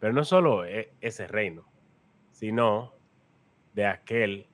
pero 0.00 0.12
no 0.12 0.24
solo 0.24 0.64
e, 0.64 0.92
ese 1.00 1.28
reino, 1.28 1.64
sino 2.32 2.94
de 3.74 3.86
aquel 3.86 4.46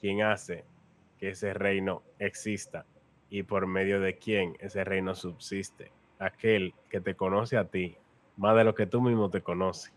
quien 0.00 0.22
hace 0.22 0.64
que 1.18 1.30
ese 1.30 1.52
reino 1.52 2.02
exista 2.18 2.86
y 3.28 3.42
por 3.42 3.66
medio 3.66 4.00
de 4.00 4.16
quien 4.18 4.56
ese 4.60 4.84
reino 4.84 5.14
subsiste. 5.14 5.92
Aquel 6.18 6.74
que 6.88 7.00
te 7.00 7.14
conoce 7.14 7.56
a 7.56 7.64
ti 7.64 7.96
más 8.36 8.56
de 8.56 8.64
lo 8.64 8.74
que 8.74 8.86
tú 8.86 9.00
mismo 9.00 9.30
te 9.30 9.42
conoces. 9.42 9.92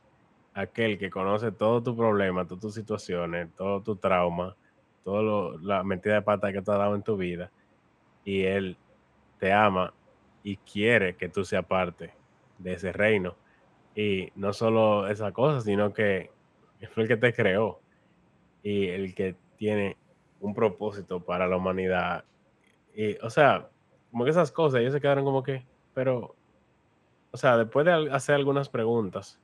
Aquel 0.54 0.98
que 0.98 1.10
conoce 1.10 1.52
todo 1.52 1.84
tu 1.84 1.96
problema, 1.96 2.46
todas 2.46 2.62
tus 2.62 2.74
situaciones, 2.76 3.54
todo 3.56 3.82
tu 3.82 3.96
trauma, 3.98 4.56
toda 5.04 5.58
la 5.62 5.84
mentira 5.84 6.16
de 6.16 6.22
pata 6.22 6.52
que 6.52 6.62
te 6.62 6.72
ha 6.72 6.78
dado 6.78 6.96
en 6.96 7.04
tu 7.04 7.18
vida. 7.18 7.52
Y 8.24 8.44
Él 8.44 8.78
te 9.40 9.52
ama 9.52 9.94
y 10.44 10.58
quiere 10.58 11.16
que 11.16 11.28
tú 11.28 11.44
seas 11.44 11.66
parte 11.66 12.14
de 12.58 12.74
ese 12.74 12.92
reino. 12.92 13.36
Y 13.96 14.32
no 14.36 14.54
solo 14.54 15.08
esa 15.08 15.32
cosa, 15.32 15.62
sino 15.62 15.94
que 15.94 16.32
fue 16.92 17.04
el 17.04 17.10
que 17.10 17.18
te 17.18 17.34
creó 17.34 17.80
y 18.62 18.88
el 18.88 19.16
que 19.16 19.36
tiene 19.58 19.98
un 20.42 20.54
propósito 20.54 21.22
para 21.22 21.48
la 21.48 21.58
humanidad. 21.58 22.26
Y, 22.94 23.16
o 23.20 23.30
sea, 23.30 23.70
como 24.12 24.26
que 24.26 24.32
esas 24.32 24.52
cosas, 24.52 24.82
ellos 24.82 24.94
se 24.94 25.02
quedaron 25.02 25.24
como 25.24 25.42
que, 25.42 25.66
pero 25.94 26.36
o 27.36 27.38
sea, 27.38 27.58
después 27.58 27.86
de 27.86 27.92
hacer 28.14 28.34
algunas 28.36 28.70
preguntas, 28.70 29.42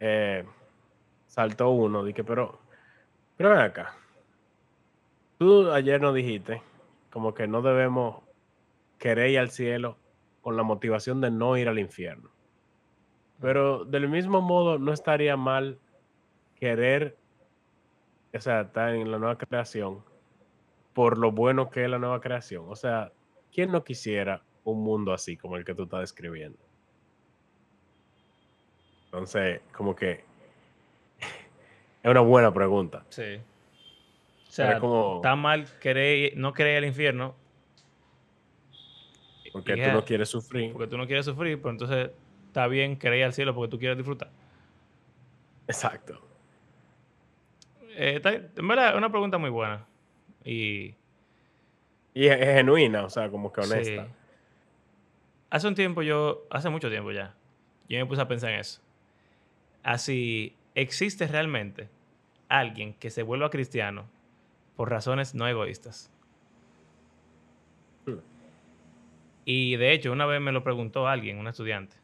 eh, 0.00 0.44
saltó 1.28 1.70
uno, 1.70 2.04
dije, 2.04 2.22
pero, 2.24 2.60
pero 3.38 3.48
ven 3.48 3.60
acá. 3.60 3.96
Tú 5.38 5.70
ayer 5.72 5.98
nos 5.98 6.14
dijiste 6.14 6.60
como 7.10 7.32
que 7.32 7.46
no 7.46 7.62
debemos 7.62 8.22
querer 8.98 9.30
ir 9.30 9.38
al 9.38 9.50
cielo 9.50 9.96
con 10.42 10.58
la 10.58 10.62
motivación 10.62 11.22
de 11.22 11.30
no 11.30 11.56
ir 11.56 11.70
al 11.70 11.78
infierno. 11.78 12.28
Pero 13.40 13.84
del 13.84 14.08
mismo 14.08 14.40
modo, 14.40 14.78
no 14.78 14.92
estaría 14.92 15.36
mal 15.36 15.78
querer, 16.58 17.16
o 18.34 18.40
sea, 18.40 18.62
estar 18.62 18.94
en 18.94 19.10
la 19.10 19.18
nueva 19.18 19.38
creación 19.38 20.02
por 20.92 21.18
lo 21.18 21.32
bueno 21.32 21.70
que 21.70 21.84
es 21.84 21.90
la 21.90 21.98
nueva 21.98 22.20
creación. 22.20 22.66
O 22.68 22.76
sea, 22.76 23.12
¿quién 23.52 23.72
no 23.72 23.84
quisiera 23.84 24.42
un 24.64 24.82
mundo 24.82 25.12
así 25.12 25.36
como 25.36 25.56
el 25.56 25.64
que 25.64 25.74
tú 25.74 25.84
estás 25.84 26.00
describiendo? 26.00 26.58
Entonces, 29.06 29.62
como 29.72 29.96
que 29.96 30.24
es 32.02 32.10
una 32.10 32.20
buena 32.20 32.52
pregunta. 32.52 33.04
Sí. 33.08 33.40
O 34.48 34.52
sea, 34.52 34.72
está 34.72 35.36
mal 35.36 35.66
querer, 35.80 36.36
no 36.36 36.52
querer 36.52 36.78
el 36.78 36.84
infierno. 36.84 37.34
Porque 39.52 39.76
tú 39.76 39.92
no 39.92 40.04
quieres 40.04 40.28
sufrir. 40.28 40.72
Porque 40.72 40.88
tú 40.88 40.98
no 40.98 41.06
quieres 41.06 41.24
sufrir, 41.24 41.58
pero 41.58 41.70
entonces 41.70 42.10
está 42.50 42.66
bien 42.66 42.98
querer 42.98 43.24
al 43.24 43.32
cielo 43.32 43.54
porque 43.54 43.70
tú 43.70 43.78
quieres 43.78 43.96
disfrutar. 43.96 44.30
Exacto. 45.66 46.20
Eh, 47.90 48.20
en 48.56 48.68
verdad, 48.68 48.90
es 48.90 48.96
una 48.96 49.10
pregunta 49.10 49.38
muy 49.38 49.50
buena. 49.50 49.86
Y. 50.44 50.94
Y 52.12 52.26
es, 52.26 52.38
genuina, 52.38 53.04
o 53.04 53.10
sea, 53.10 53.30
como 53.30 53.52
que 53.52 53.60
honesta. 53.60 54.08
Hace 55.48 55.68
un 55.68 55.74
tiempo 55.74 56.02
yo, 56.02 56.46
hace 56.50 56.68
mucho 56.70 56.90
tiempo 56.90 57.10
ya, 57.12 57.34
yo 57.88 57.98
me 57.98 58.06
puse 58.06 58.20
a 58.20 58.28
pensar 58.28 58.50
en 58.50 58.60
eso 58.60 58.80
así 59.82 60.56
existe 60.74 61.26
realmente 61.26 61.88
alguien 62.48 62.94
que 62.94 63.10
se 63.10 63.22
vuelva 63.22 63.50
cristiano 63.50 64.08
por 64.76 64.90
razones 64.90 65.34
no 65.34 65.46
egoístas. 65.46 66.10
Y 69.44 69.76
de 69.76 69.92
hecho, 69.92 70.12
una 70.12 70.26
vez 70.26 70.40
me 70.40 70.52
lo 70.52 70.62
preguntó 70.62 71.08
alguien, 71.08 71.38
un 71.38 71.48
estudiante. 71.48 71.96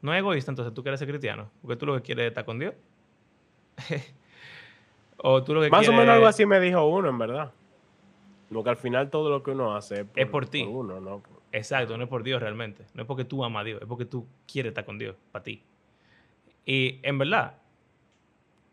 No 0.00 0.14
es 0.14 0.18
egoísta, 0.18 0.50
entonces 0.50 0.72
tú 0.74 0.82
quieres 0.82 0.98
ser 1.00 1.08
cristiano, 1.08 1.50
porque 1.60 1.76
tú 1.76 1.86
lo 1.86 1.94
que 1.96 2.02
quieres 2.02 2.24
es 2.24 2.28
estar 2.28 2.44
con 2.44 2.58
Dios. 2.58 2.74
o 5.18 5.42
tú 5.42 5.54
lo 5.54 5.60
que 5.60 5.70
Más 5.70 5.88
o 5.88 5.92
menos 5.92 6.08
algo 6.08 6.26
así 6.26 6.46
me 6.46 6.60
dijo 6.60 6.86
uno, 6.86 7.08
en 7.08 7.18
verdad. 7.18 7.52
Porque 8.52 8.70
al 8.70 8.76
final 8.76 9.10
todo 9.10 9.28
lo 9.28 9.42
que 9.42 9.50
uno 9.50 9.74
hace 9.74 10.06
es 10.14 10.26
por, 10.26 10.46
ti. 10.46 10.62
uno, 10.62 11.00
¿no? 11.00 11.22
Exacto, 11.52 11.96
no 11.96 12.04
es 12.04 12.08
por 12.08 12.22
Dios 12.22 12.40
realmente. 12.40 12.84
No 12.94 13.02
es 13.02 13.06
porque 13.06 13.24
tú 13.24 13.44
amas 13.44 13.62
a 13.62 13.64
Dios, 13.64 13.82
es 13.82 13.88
porque 13.88 14.04
tú 14.04 14.26
quieres 14.50 14.70
estar 14.70 14.84
con 14.84 14.98
Dios, 14.98 15.16
para 15.32 15.42
ti. 15.42 15.62
Y 16.64 17.00
en 17.02 17.18
verdad, 17.18 17.58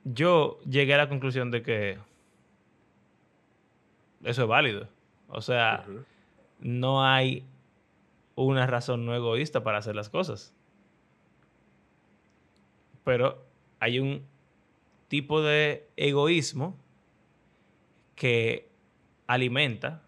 yo 0.04 0.60
llegué 0.70 0.94
a 0.94 0.98
la 0.98 1.10
conclusión 1.10 1.52
de 1.52 1.62
que 1.62 1.98
eso 4.24 4.42
es 4.44 4.48
válido. 4.48 4.88
O 5.28 5.42
sea, 5.42 5.86
no 6.60 7.04
hay 7.04 7.44
una 8.36 8.68
razón 8.68 9.06
no 9.06 9.16
egoísta 9.16 9.64
para 9.64 9.80
hacer 9.80 9.96
las 9.96 10.10
cosas. 10.10 10.55
Pero 13.06 13.46
hay 13.80 14.00
un 14.00 14.26
tipo 15.08 15.42
de 15.42 15.88
egoísmo 15.96 16.78
que 18.16 18.70
alimenta 19.28 20.04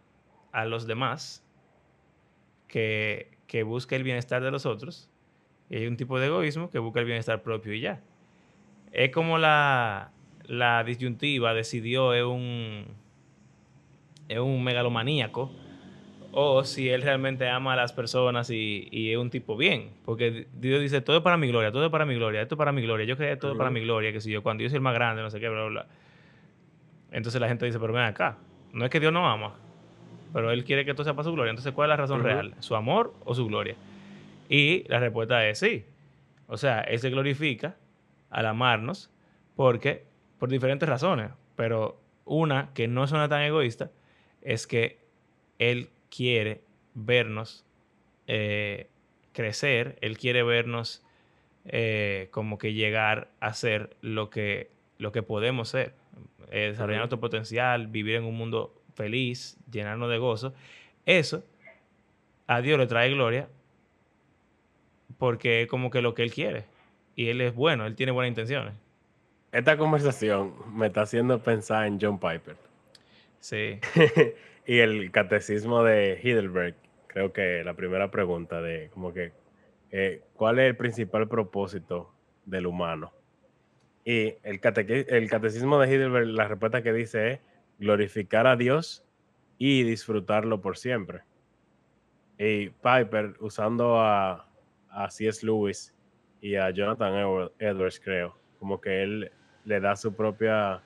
a 0.52 0.66
los 0.66 0.88
demás, 0.88 1.46
que, 2.68 3.38
que 3.48 3.64
busca 3.64 3.96
el 3.96 4.04
bienestar 4.04 4.44
de 4.44 4.52
los 4.52 4.66
otros 4.66 5.10
y 5.70 5.78
hay 5.78 5.88
un 5.88 5.98
tipo 5.98 6.20
de 6.20 6.28
egoísmo 6.28 6.70
que 6.70 6.80
busca 6.80 7.00
el 7.00 7.06
bienestar 7.06 7.44
propio 7.44 7.74
y 7.74 7.82
ya. 7.82 8.02
Es 8.92 9.12
como 9.12 9.38
la, 9.38 10.12
la 10.46 10.84
disyuntiva 10.84 11.54
decidió 11.54 12.14
es 12.14 12.24
un, 12.24 12.86
es 14.28 14.40
un 14.40 14.64
megalomaníaco 14.64 15.52
o 16.32 16.64
si 16.64 16.90
él 16.90 17.02
realmente 17.02 17.50
ama 17.50 17.74
a 17.74 17.76
las 17.76 17.94
personas 17.94 18.50
y, 18.50 18.88
y, 18.92 19.12
es 19.12 19.18
un 19.18 19.30
tipo 19.30 19.58
bien. 19.58 19.92
Porque 20.06 20.48
Dios 20.54 20.82
dice, 20.82 21.02
todo 21.02 21.18
es 21.18 21.24
para 21.24 21.38
mi 21.38 21.48
gloria, 21.48 21.72
todo 21.72 21.86
es 21.86 21.92
para 21.92 22.06
mi 22.06 22.16
gloria, 22.16 22.42
esto 22.42 22.56
es 22.56 22.58
para 22.58 22.72
mi 22.72 22.82
gloria, 22.82 23.06
yo 23.06 23.18
creé 23.18 23.38
todo 23.38 23.58
para 23.58 23.70
mi 23.70 23.82
gloria, 23.82 24.12
que 24.12 24.22
si 24.22 24.32
yo, 24.32 24.44
cuando 24.44 24.64
yo 24.64 24.70
soy 24.70 24.78
el 24.78 24.82
más 24.82 24.94
grande, 24.94 25.22
no 25.22 25.30
sé 25.30 25.40
qué, 25.40 25.50
bla, 25.50 25.62
bla, 25.62 25.70
bla. 25.70 25.88
Entonces 27.12 27.40
la 27.40 27.48
gente 27.48 27.66
dice, 27.66 27.80
pero 27.80 27.94
ven 27.94 28.04
acá, 28.04 28.38
no 28.74 28.86
es 28.86 28.92
que 28.92 29.00
Dios 29.00 29.14
no 29.14 29.28
ama, 29.28 29.56
pero 30.34 30.52
Él 30.52 30.64
quiere 30.64 30.86
que 30.86 30.94
todo 30.94 31.04
sea 31.04 31.14
para 31.14 31.24
su 31.24 31.32
gloria. 31.32 31.50
Entonces, 31.52 31.74
¿cuál 31.74 31.88
es 31.88 31.90
la 31.90 31.98
razón 31.98 32.24
real? 32.24 32.54
¿Su 32.60 32.76
amor 32.76 33.14
o 33.26 33.34
su 33.34 33.48
gloria? 33.48 33.76
Y 34.50 34.84
la 34.88 35.00
respuesta 35.00 35.48
es 35.48 35.60
sí. 35.60 35.86
O 36.48 36.58
sea, 36.58 36.82
Él 36.82 37.00
se 37.00 37.10
glorifica 37.10 37.76
al 38.30 38.46
amarnos 38.46 39.10
porque, 39.56 40.06
por 40.38 40.50
diferentes 40.50 40.88
razones, 40.88 41.32
pero 41.56 42.00
una 42.26 42.70
que 42.74 42.88
no 42.88 43.08
suena 43.08 43.30
tan 43.30 43.42
egoísta 43.42 43.90
es 44.42 44.68
que 44.68 45.00
Él 45.60 45.90
quiere 46.10 46.62
vernos 46.94 47.66
eh, 48.28 48.90
crecer, 49.34 49.98
Él 50.02 50.18
quiere 50.18 50.44
vernos 50.44 51.04
eh, 51.66 52.30
como 52.32 52.58
que 52.58 52.74
llegar 52.74 53.30
a 53.40 53.54
ser 53.54 53.96
lo 54.02 54.30
que, 54.30 54.72
lo 54.98 55.12
que 55.12 55.24
podemos 55.24 55.70
ser, 55.70 55.94
eh, 56.50 56.70
desarrollar 56.72 57.02
nuestro 57.02 57.20
potencial, 57.20 57.88
vivir 57.88 58.16
en 58.16 58.26
un 58.26 58.36
mundo 58.36 58.74
feliz, 58.96 59.58
llenarnos 59.72 60.10
de 60.10 60.18
gozo. 60.18 60.54
Eso 61.06 61.44
a 62.48 62.62
Dios 62.62 62.80
le 62.80 62.88
trae 62.88 63.10
gloria 63.12 63.50
porque 65.18 65.64
es 65.64 65.68
como 65.68 65.90
que 65.90 66.02
lo 66.02 66.14
que 66.14 66.24
él 66.24 66.32
quiere. 66.32 66.66
Y 67.16 67.30
él 67.30 67.42
es 67.42 67.54
bueno, 67.54 67.86
él 67.86 67.96
tiene 67.96 68.12
buenas 68.12 68.30
intenciones. 68.30 68.74
Esta 69.52 69.78
conversación 69.78 70.54
me 70.74 70.88
está 70.88 71.02
haciendo 71.02 71.42
pensar 71.42 71.86
en 71.86 72.00
John 72.00 72.20
Piper. 72.20 72.67
Sí. 73.40 73.80
y 74.66 74.80
el 74.80 75.12
catecismo 75.12 75.84
de 75.84 76.14
Heidelberg, 76.14 76.76
creo 77.08 77.34
que 77.34 77.64
la 77.64 77.74
primera 77.76 78.12
pregunta 78.12 78.62
de 78.62 78.90
como 78.94 79.14
que, 79.14 79.32
eh, 79.92 80.22
¿cuál 80.34 80.60
es 80.60 80.68
el 80.68 80.76
principal 80.76 81.28
propósito 81.28 82.14
del 82.46 82.68
humano? 82.68 83.14
Y 84.04 84.36
el, 84.44 84.60
catecismo 84.62 85.80
de 85.80 85.88
Heidelberg, 85.88 86.28
la 86.28 86.48
respuesta 86.48 86.82
que 86.82 86.94
dice 86.94 87.32
es 87.34 87.40
glorificar 87.78 88.48
a 88.48 88.56
Dios 88.56 89.06
y 89.58 89.84
disfrutarlo 89.84 90.62
por 90.62 90.78
siempre. 90.78 91.24
Y 92.38 92.70
Piper, 92.70 93.36
usando 93.40 94.00
a, 94.00 94.48
a 94.90 95.10
C.S. 95.10 95.46
Lewis 95.46 95.94
y 96.40 96.56
a 96.56 96.70
Jonathan 96.70 97.50
Edwards, 97.60 98.00
creo, 98.00 98.38
como 98.60 98.80
que 98.80 99.04
él 99.04 99.32
le 99.66 99.80
da 99.80 99.96
su 99.96 100.16
propia, 100.16 100.82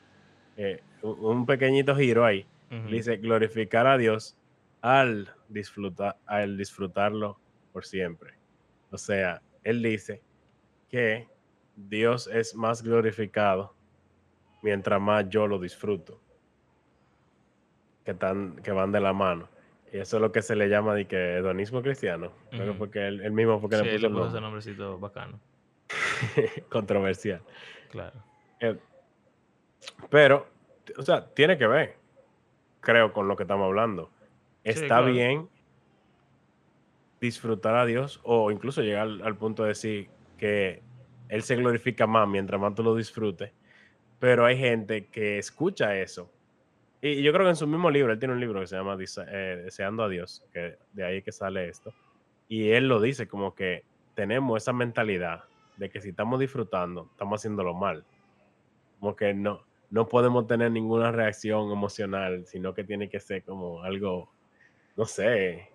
eh, 0.58 0.82
un 1.02 1.46
pequeñito 1.46 1.96
giro 1.96 2.26
ahí. 2.26 2.46
Dice, 2.90 3.18
glorificar 3.18 3.86
a 3.86 3.98
Dios 3.98 4.38
al, 4.82 5.30
disfrutar, 5.50 6.16
al 6.26 6.58
disfrutarlo 6.58 7.38
por 7.74 7.86
siempre. 7.86 8.34
O 8.92 8.98
sea, 8.98 9.42
él 9.64 9.84
dice 9.84 10.22
que 10.90 11.28
Dios 11.76 12.28
es 12.28 12.56
más 12.56 12.82
glorificado 12.82 13.76
mientras 14.62 15.02
más 15.02 15.28
yo 15.30 15.48
lo 15.48 15.60
disfruto. 15.60 16.22
Que, 18.06 18.14
tan, 18.14 18.56
que 18.64 18.72
van 18.72 18.92
de 18.92 19.02
la 19.02 19.12
mano. 19.14 19.50
Y 19.92 19.98
eso 19.98 20.18
es 20.18 20.22
lo 20.22 20.32
que 20.32 20.42
se 20.42 20.56
le 20.56 20.70
llama 20.70 20.96
de 20.96 21.06
que 21.06 21.38
hedonismo 21.38 21.82
cristiano. 21.82 22.32
porque 22.78 23.08
él, 23.08 23.32
mismo 23.32 23.60
porque 23.60 23.78
le 23.78 23.94
puso, 23.94 24.10
nombre. 24.10 24.30
ese 24.30 24.42
nombrecito 24.42 24.98
bacano. 24.98 25.40
Controversial. 26.70 27.42
Claro. 27.90 28.24
Eh, 28.60 28.78
pero, 30.10 30.48
o 30.98 31.02
sea, 31.02 31.26
tiene 31.34 31.58
que 31.58 31.68
ver, 31.68 31.96
creo, 32.80 33.14
con 33.14 33.28
lo 33.28 33.36
que 33.36 33.44
estamos 33.44 33.66
hablando. 33.66 34.10
Está 34.64 35.02
bien 35.02 35.50
disfrutar 37.20 37.76
a 37.76 37.86
Dios 37.86 38.20
o 38.24 38.52
incluso 38.52 38.82
llegar 38.82 39.08
al, 39.24 39.38
punto 39.38 39.64
de 39.64 39.70
decir 39.70 40.10
que 40.38 40.82
Él 41.30 41.44
se 41.44 41.56
glorifica 41.56 42.08
más 42.08 42.28
mientras 42.28 42.60
más 42.60 42.76
tú 42.76 42.84
lo 42.84 42.96
disfrutes. 42.96 43.52
Pero 44.20 44.46
hay 44.46 44.58
gente 44.58 45.08
que 45.08 45.38
escucha 45.38 45.98
eso. 45.98 46.32
Y 47.02 47.24
yo 47.24 47.34
creo 47.34 47.46
que 47.46 47.52
en 47.52 47.56
su 47.56 47.66
mismo 47.66 47.90
libro, 47.90 48.14
él 48.14 48.20
tiene 48.20 48.36
un 48.36 48.40
libro 48.40 48.60
que 48.60 48.68
se 48.68 48.76
llama 48.76 48.96
eh, 49.00 49.62
Deseando 49.64 50.04
a 50.04 50.10
Dios, 50.10 50.46
que 50.54 50.78
de 50.94 51.04
ahí 51.04 51.24
que 51.24 51.32
sale 51.32 51.68
esto. 51.68 51.92
Y 52.48 52.70
él 52.72 52.88
lo 52.88 53.02
dice 53.02 53.28
como 53.28 53.56
que 53.56 53.84
tenemos 54.14 54.62
esa 54.62 54.74
mentalidad 54.74 55.46
de 55.78 55.90
que 55.90 56.00
si 56.00 56.10
estamos 56.10 56.40
disfrutando, 56.40 57.08
estamos 57.12 57.42
haciéndolo 57.42 57.74
mal. 57.74 58.04
Como 59.00 59.16
que 59.16 59.34
no, 59.34 59.64
no 59.92 60.08
podemos 60.08 60.48
tener 60.48 60.72
ninguna 60.72 61.12
reacción 61.12 61.72
emocional, 61.72 62.46
sino 62.48 62.74
que 62.74 62.84
tiene 62.84 63.10
que 63.10 63.20
ser 63.20 63.44
como 63.44 63.84
algo, 63.84 64.32
no 64.96 65.06
sé, 65.06 65.70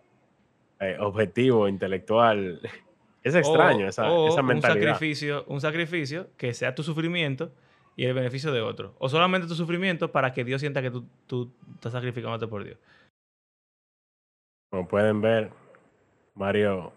eh, 0.81 0.97
objetivo, 0.99 1.69
intelectual. 1.69 2.61
Es 3.23 3.35
extraño 3.35 3.89
esa, 3.89 4.07
esa, 4.29 4.41
mentalidad. 4.41 4.77
Un 4.77 4.95
sacrificio, 4.95 5.45
un 5.49 5.61
sacrificio 5.61 6.29
que 6.37 6.55
sea 6.55 6.77
tu 6.77 6.85
sufrimiento 6.85 7.51
y 7.97 8.05
el 8.05 8.15
beneficio 8.15 8.53
de 8.53 8.61
otro. 8.61 8.95
O 9.01 9.09
solamente 9.09 9.49
tu 9.49 9.57
sufrimiento 9.57 10.13
para 10.13 10.33
que 10.33 10.45
Dios 10.45 10.61
sienta 10.61 10.81
que 10.81 10.93
tú, 10.93 11.09
tú 11.27 11.53
estás 11.75 11.91
sacrificándote 11.91 12.47
por 12.47 12.63
Dios. 12.63 12.79
Como 14.71 14.87
pueden 14.87 15.21
ver, 15.21 15.51
Mario 16.37 16.93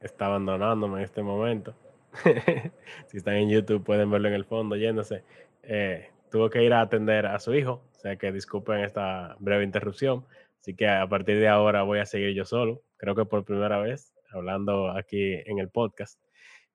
está 0.00 0.26
abandonándome 0.26 0.98
en 0.98 1.04
este 1.04 1.22
momento. 1.22 1.76
si 3.06 3.18
están 3.18 3.34
en 3.34 3.48
YouTube 3.48 3.84
pueden 3.84 4.10
verlo 4.10 4.26
en 4.26 4.34
el 4.34 4.44
fondo 4.44 4.74
yéndose. 4.74 5.22
Eh, 5.62 6.11
tuvo 6.32 6.50
que 6.50 6.64
ir 6.64 6.72
a 6.72 6.80
atender 6.80 7.26
a 7.26 7.38
su 7.38 7.54
hijo, 7.54 7.84
o 7.94 8.00
sea 8.00 8.16
que 8.16 8.32
disculpen 8.32 8.80
esta 8.80 9.36
breve 9.38 9.64
interrupción. 9.64 10.26
Así 10.60 10.74
que 10.74 10.88
a 10.88 11.06
partir 11.06 11.38
de 11.38 11.48
ahora 11.48 11.82
voy 11.82 11.98
a 11.98 12.06
seguir 12.06 12.34
yo 12.34 12.44
solo, 12.44 12.82
creo 12.96 13.14
que 13.14 13.26
por 13.26 13.44
primera 13.44 13.78
vez, 13.78 14.14
hablando 14.32 14.90
aquí 14.90 15.34
en 15.44 15.58
el 15.58 15.68
podcast. 15.68 16.18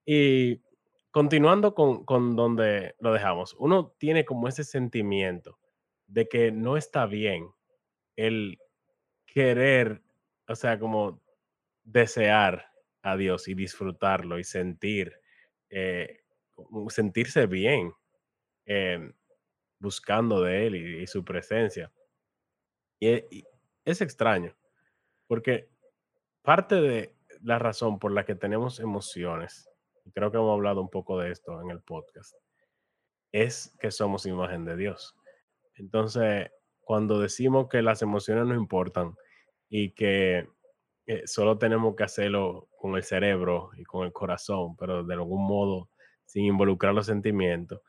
Y 0.06 0.62
continuando 1.10 1.74
con, 1.74 2.06
con 2.06 2.36
donde 2.36 2.96
lo 3.00 3.12
dejamos, 3.12 3.56
uno 3.58 3.94
tiene 3.98 4.26
como 4.26 4.48
ese 4.48 4.64
sentimiento 4.64 5.58
de 6.06 6.30
que 6.30 6.52
no 6.52 6.78
está 6.78 7.08
bien 7.08 7.50
el 8.16 8.60
querer, 9.26 10.02
o 10.48 10.56
sea, 10.56 10.78
como 10.78 11.22
desear 11.84 12.68
a 13.02 13.18
Dios 13.18 13.48
y 13.48 13.56
disfrutarlo 13.56 14.38
y 14.38 14.44
sentir 14.44 15.20
eh, 15.70 16.20
sentirse 16.90 17.48
bien 17.48 17.92
em, 18.66 19.14
buscando 19.80 20.42
de 20.42 20.68
Él 20.68 20.76
y, 20.76 21.08
su 21.08 21.24
presencia. 21.24 21.92
Y, 23.00 23.44
es 23.86 24.02
extraño, 24.02 24.56
porque 25.28 25.70
parte 26.42 26.76
de 26.76 27.16
la 27.42 27.60
razón 27.60 28.00
por 28.00 28.12
la 28.12 28.26
que 28.26 28.36
tenemos 28.36 28.80
emociones, 28.80 29.70
y 30.04 30.12
creo 30.12 30.32
que 30.32 30.38
hemos 30.38 30.54
hablado 30.54 30.82
un 30.82 30.90
poco 30.90 31.20
de 31.20 31.32
esto 31.32 31.62
en 31.62 31.70
el 31.70 31.82
podcast, 31.82 32.36
es 33.32 33.76
que 33.80 33.92
somos 33.92 34.26
imagen 34.26 34.66
de 34.66 34.76
Dios. 34.76 35.16
Entonces, 35.76 36.50
cuando 36.82 37.20
decimos 37.20 37.68
que 37.70 37.82
las 37.82 38.02
emociones 38.02 38.46
no 38.46 38.56
importan 38.56 39.16
y 39.70 39.92
que 39.92 40.48
eh, 41.06 41.24
solo 41.26 41.58
tenemos 41.58 41.96
que 41.96 42.04
hacerlo 42.04 42.68
con 42.78 42.96
el 42.96 43.04
cerebro 43.04 43.72
y 43.78 43.84
con 43.84 44.06
el 44.06 44.12
corazón, 44.12 44.76
pero 44.76 45.04
de 45.04 45.14
algún 45.14 45.46
modo 45.46 45.90
sin 46.26 46.46
involucrar 46.46 46.94
los 46.94 47.06
sentimientos, 47.06 47.82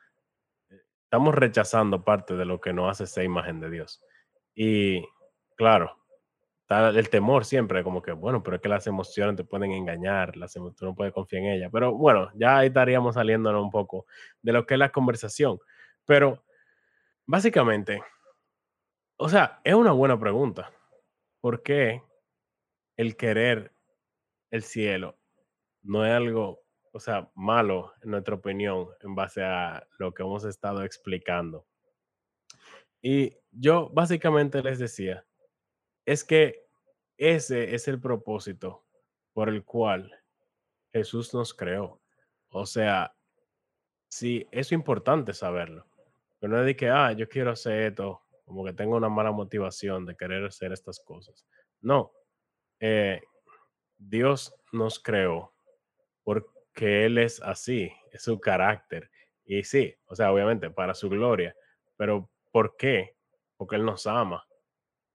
estamos 1.09 1.35
rechazando 1.35 2.05
parte 2.05 2.37
de 2.37 2.45
lo 2.45 2.61
que 2.61 2.75
nos 2.75 2.91
hace 2.91 3.07
ser 3.07 3.25
imagen 3.25 3.61
de 3.61 3.71
Dios. 3.71 4.03
Y 4.55 5.03
claro, 5.57 5.97
está 6.63 6.91
el 6.91 7.09
temor 7.09 7.47
siempre, 7.47 7.83
como 7.83 8.03
que, 8.03 8.13
bueno, 8.13 8.43
pero 8.43 8.57
es 8.57 8.63
que 8.63 8.69
las 8.69 8.87
emociones 8.87 9.35
te 9.37 9.45
pueden 9.45 9.73
engañar, 9.73 10.37
las 10.37 10.53
tú 10.53 10.75
no 10.83 10.95
puedes 10.95 11.15
confiar 11.15 11.45
en 11.45 11.49
ellas. 11.53 11.71
Pero 11.73 11.95
bueno, 11.95 12.31
ya 12.35 12.59
ahí 12.59 12.69
estaríamos 12.69 13.15
saliéndonos 13.15 13.63
un 13.63 13.71
poco 13.71 14.05
de 14.43 14.53
lo 14.53 14.67
que 14.67 14.75
es 14.75 14.79
la 14.79 14.91
conversación. 14.91 15.59
Pero 16.05 16.45
básicamente, 17.27 18.03
o 19.17 19.29
sea, 19.29 19.61
es 19.65 19.75
una 19.75 19.93
buena 19.93 20.19
pregunta. 20.21 20.71
¿Por 21.41 21.63
qué 21.63 22.03
el 22.97 23.17
querer 23.17 23.73
el 24.51 24.63
cielo 24.63 25.19
no 25.83 26.05
es 26.07 26.13
algo, 26.13 26.61
o 26.99 27.01
sea, 27.01 27.31
malo 27.37 27.93
en 28.03 28.11
nuestra 28.11 28.35
opinión 28.35 28.89
en 29.03 29.15
base 29.15 29.41
a 29.41 29.87
lo 29.99 30.13
que 30.13 30.25
hemos 30.25 30.45
estado 30.45 30.83
explicando. 30.83 31.65
Y 33.01 33.37
yo 33.53 33.89
básicamente 33.91 34.61
les 34.65 34.81
decía, 34.81 35.25
es 36.05 36.25
que 36.25 36.67
ese 37.17 37.73
es 37.73 37.87
el 37.87 38.01
propósito 38.01 38.85
por 39.33 39.49
el 39.49 39.65
cual 39.65 40.13
Jesús 40.93 41.33
nos 41.33 41.55
creó. 41.55 42.01
O 42.49 42.67
sea, 42.67 43.15
sí, 44.09 44.49
es 44.51 44.73
importante 44.73 45.35
saberlo. 45.35 45.87
Pero 46.41 46.53
no 46.53 46.59
es 46.59 46.67
de 46.67 46.75
que, 46.75 46.89
ah, 46.89 47.13
yo 47.13 47.29
quiero 47.29 47.53
hacer 47.53 47.93
esto, 47.93 48.23
como 48.45 48.65
que 48.65 48.73
tengo 48.73 48.97
una 48.97 49.09
mala 49.09 49.31
motivación 49.31 50.05
de 50.05 50.17
querer 50.17 50.45
hacer 50.47 50.73
estas 50.73 50.99
cosas. 50.99 51.47
No, 51.81 52.11
eh, 52.81 53.23
Dios 53.99 54.53
nos 54.73 54.99
creó 54.99 55.53
porque 56.79 57.07
Él 57.07 57.19
es 57.19 57.43
así, 57.43 57.91
es 58.13 58.23
su 58.23 58.39
carácter. 58.39 59.11
Y 59.45 59.65
sí, 59.65 59.97
o 60.07 60.15
sea, 60.15 60.33
obviamente 60.33 60.71
para 60.71 60.95
su 60.95 61.09
gloria, 61.09 61.53
pero 61.97 62.31
¿por 62.53 62.77
qué? 62.77 63.17
Porque 63.57 63.75
Él 63.75 63.85
nos 63.85 64.07
ama. 64.07 64.47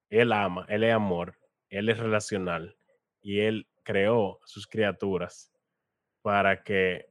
Él 0.09 0.33
ama, 0.33 0.65
Él 0.67 0.83
es 0.83 0.93
amor, 0.93 1.37
Él 1.69 1.87
es 1.87 1.99
relacional 1.99 2.75
y 3.21 3.39
Él 3.39 3.69
creó 3.81 4.41
sus 4.43 4.67
criaturas 4.67 5.53
para 6.21 6.63
que, 6.63 7.05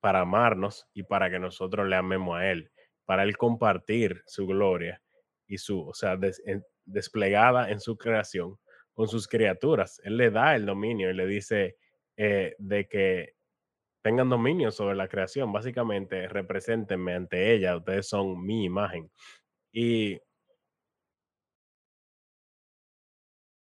para 0.00 0.22
amarnos 0.22 0.88
y 0.92 1.04
para 1.04 1.30
que 1.30 1.38
nosotros 1.38 1.86
le 1.86 1.94
amemos 1.94 2.38
a 2.38 2.50
Él, 2.50 2.72
para 3.04 3.22
Él 3.22 3.36
compartir 3.36 4.20
su 4.26 4.48
gloria 4.48 5.00
y 5.46 5.58
su, 5.58 5.86
o 5.86 5.94
sea, 5.94 6.18
desplegada 6.84 7.70
en 7.70 7.78
su 7.78 7.96
creación 7.96 8.58
con 8.94 9.06
sus 9.06 9.28
criaturas. 9.28 10.00
Él 10.02 10.16
le 10.16 10.32
da 10.32 10.56
el 10.56 10.66
dominio 10.66 11.08
y 11.08 11.14
le 11.14 11.26
dice 11.28 11.76
eh, 12.16 12.56
de 12.58 12.88
que 12.88 13.35
tengan 14.06 14.28
dominio 14.28 14.70
sobre 14.70 14.94
la 14.94 15.08
creación. 15.08 15.52
Básicamente, 15.52 16.28
representenme 16.28 17.14
ante 17.14 17.52
ella. 17.52 17.76
Ustedes 17.76 18.08
son 18.08 18.40
mi 18.46 18.62
imagen. 18.62 19.10
Y, 19.72 20.16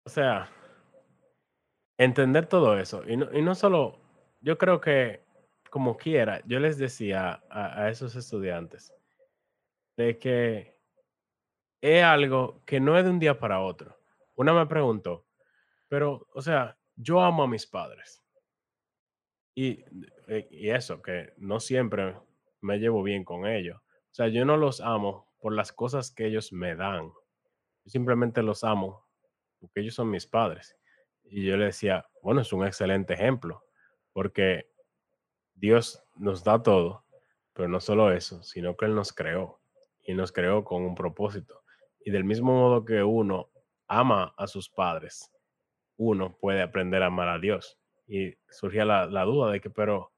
o 0.07 0.09
sea, 0.09 0.49
entender 1.99 2.47
todo 2.47 2.79
eso. 2.79 3.03
Y 3.05 3.17
no, 3.17 3.29
y 3.37 3.43
no 3.43 3.57
solo, 3.57 3.99
yo 4.41 4.57
creo 4.59 4.81
que 4.81 5.25
como 5.71 5.97
quiera, 5.97 6.41
yo 6.47 6.61
les 6.61 6.79
decía 6.79 7.43
a, 7.51 7.83
a 7.83 7.91
esos 7.91 8.15
estudiantes 8.15 8.95
de 9.97 10.19
que 10.19 10.79
es 11.81 12.05
algo 12.05 12.63
que 12.65 12.79
no 12.79 12.97
es 12.97 13.05
de 13.05 13.11
un 13.11 13.19
día 13.19 13.39
para 13.41 13.61
otro 13.61 13.99
una 14.37 14.55
me 14.55 14.67
preguntó, 14.67 15.27
pero, 15.89 16.29
o 16.33 16.41
sea, 16.41 16.79
yo 16.95 17.21
amo 17.21 17.43
a 17.43 17.49
mis 17.49 17.67
padres. 17.67 18.23
Y, 19.61 19.85
eh, 20.29 20.47
y 20.53 20.71
eso, 20.71 21.03
que 21.03 21.33
no 21.37 21.59
siempre 21.59 22.15
me 22.61 22.79
llevo 22.79 23.03
bien 23.03 23.25
con 23.25 23.45
ellos. 23.45 23.77
O 23.77 24.15
sea, 24.15 24.29
yo 24.29 24.45
no 24.45 24.57
los 24.57 24.81
amo 24.81 25.27
por 25.41 25.53
las 25.53 25.73
cosas 25.73 26.13
que 26.13 26.27
ellos 26.27 26.53
me 26.53 26.77
dan. 26.77 27.09
Yo 27.83 27.91
simplemente 27.91 28.41
los 28.45 28.63
amo 28.63 29.05
porque 29.59 29.81
ellos 29.81 29.97
son 29.97 30.11
mis 30.11 30.29
padres. 30.29 30.79
Y 31.25 31.45
yo 31.45 31.57
le 31.57 31.65
decía, 31.65 32.07
bueno, 32.23 32.43
es 32.43 32.53
un 32.53 32.65
excelente 32.65 33.15
ejemplo, 33.15 33.65
porque 34.13 34.71
Dios 35.55 36.05
nos 36.15 36.45
da 36.45 36.63
todo, 36.63 37.05
Pero 37.53 37.67
no 37.67 37.81
solo 37.81 38.13
eso, 38.13 38.45
sino 38.45 38.77
que 38.77 38.85
Él 38.87 38.95
nos 38.95 39.13
creó 39.13 39.61
y 40.05 40.15
nos 40.15 40.31
creó 40.31 40.63
con 40.63 40.85
un 40.85 40.95
propósito. 40.95 41.65
Y 41.99 42.13
del 42.13 42.23
mismo 42.23 42.53
modo 42.53 42.85
que 42.85 43.03
uno 43.03 43.51
ama 43.89 44.33
a 44.37 44.47
sus 44.47 44.71
padres, 44.71 45.33
uno 45.97 46.39
puede 46.39 46.63
aprender 46.63 47.03
a 47.03 47.07
amar 47.07 47.29
a 47.29 47.41
Dios. 47.41 47.77
Y 48.09 48.35
surgía 48.51 48.85
la, 48.85 49.07
la 49.07 49.25
duda 49.25 49.53
de 49.53 49.61
que, 49.61 49.71
pero, 49.71 50.13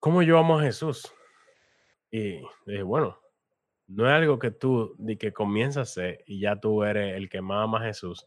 ¿cómo 0.00 0.22
yo 0.22 0.38
amo 0.38 0.58
a 0.58 0.62
Jesús? 0.62 1.12
Y 2.10 2.40
dije, 2.66 2.82
bueno, 2.82 3.20
no 3.86 4.06
es 4.06 4.12
algo 4.12 4.38
que 4.38 4.50
tú, 4.50 4.94
de 4.98 5.18
que 5.18 5.32
comienzas 5.32 5.76
a 5.76 5.82
hacer 5.82 6.24
y 6.26 6.40
ya 6.40 6.58
tú 6.58 6.82
eres 6.82 7.16
el 7.16 7.28
que 7.28 7.42
más 7.42 7.64
ama 7.64 7.78
a 7.78 7.84
Jesús, 7.84 8.26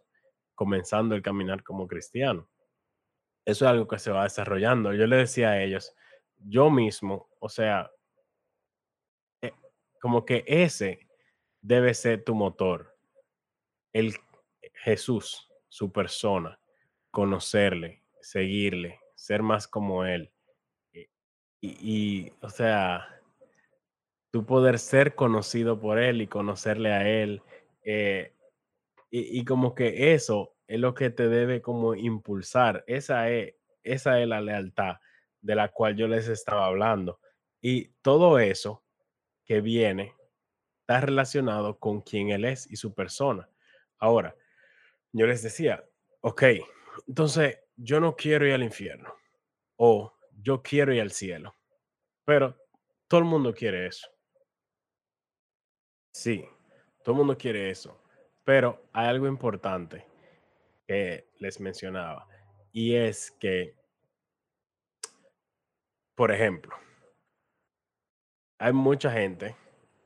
comenzando 0.55 1.15
el 1.15 1.21
caminar 1.21 1.63
como 1.63 1.87
cristiano. 1.87 2.47
Eso 3.43 3.65
es 3.65 3.71
algo 3.71 3.87
que 3.87 3.97
se 3.97 4.11
va 4.11 4.23
desarrollando. 4.23 4.93
Yo 4.93 5.07
le 5.07 5.15
decía 5.15 5.51
a 5.51 5.63
ellos, 5.63 5.95
yo 6.37 6.69
mismo, 6.69 7.29
o 7.39 7.49
sea, 7.49 7.89
eh, 9.41 9.53
como 10.01 10.25
que 10.25 10.43
ese 10.45 11.07
debe 11.61 11.93
ser 11.93 12.23
tu 12.23 12.35
motor. 12.35 12.95
El 13.93 14.13
Jesús, 14.83 15.49
su 15.69 15.91
persona, 15.91 16.59
conocerle, 17.09 18.03
seguirle, 18.21 18.99
ser 19.15 19.43
más 19.43 19.67
como 19.67 20.05
Él. 20.05 20.31
Eh, 20.93 21.09
y, 21.61 22.31
o 22.41 22.49
sea, 22.49 23.07
tu 24.31 24.45
poder 24.45 24.79
ser 24.79 25.15
conocido 25.15 25.79
por 25.79 25.99
Él 25.99 26.21
y 26.21 26.27
conocerle 26.27 26.93
a 26.93 27.07
Él. 27.07 27.41
Eh, 27.83 28.33
y, 29.09 29.39
y, 29.39 29.45
como 29.45 29.73
que 29.73 30.13
eso 30.13 30.55
es 30.67 30.79
lo 30.79 30.93
que 30.93 31.09
te 31.09 31.29
debe 31.29 31.61
como 31.61 31.95
impulsar. 31.95 32.83
Esa 32.87 33.29
es, 33.29 33.55
esa 33.83 34.19
es 34.19 34.27
la 34.27 34.41
lealtad 34.41 34.97
de 35.41 35.55
la 35.55 35.69
cual 35.69 35.95
yo 35.95 36.07
les 36.07 36.27
estaba 36.27 36.65
hablando. 36.65 37.19
Y 37.61 37.89
todo 38.01 38.39
eso 38.39 38.83
que 39.45 39.61
viene 39.61 40.13
está 40.81 41.01
relacionado 41.01 41.79
con 41.79 42.01
quién 42.01 42.29
Él 42.29 42.45
es 42.45 42.69
y 42.69 42.75
su 42.75 42.93
persona. 42.93 43.49
Ahora, 43.97 44.35
yo 45.11 45.25
les 45.25 45.41
decía, 45.41 45.83
ok, 46.21 46.43
entonces 47.07 47.59
yo 47.77 47.99
no 47.99 48.15
quiero 48.15 48.45
ir 48.45 48.53
al 48.53 48.63
infierno 48.63 49.13
o 49.77 50.13
yo 50.41 50.61
quiero 50.61 50.93
ir 50.93 51.01
al 51.01 51.11
cielo, 51.11 51.55
pero 52.25 52.57
todo 53.07 53.19
el 53.21 53.25
mundo 53.25 53.53
quiere 53.53 53.87
eso. 53.87 54.07
Sí, 56.11 56.43
todo 57.03 57.13
el 57.13 57.19
mundo 57.19 57.37
quiere 57.37 57.69
eso, 57.69 58.01
pero 58.43 58.89
hay 58.91 59.07
algo 59.07 59.27
importante 59.27 60.05
que 60.87 61.29
les 61.37 61.59
mencionaba 61.59 62.27
y 62.71 62.95
es 62.95 63.31
que, 63.31 63.75
por 66.15 66.31
ejemplo, 66.31 66.75
hay 68.57 68.73
mucha 68.73 69.11
gente 69.11 69.55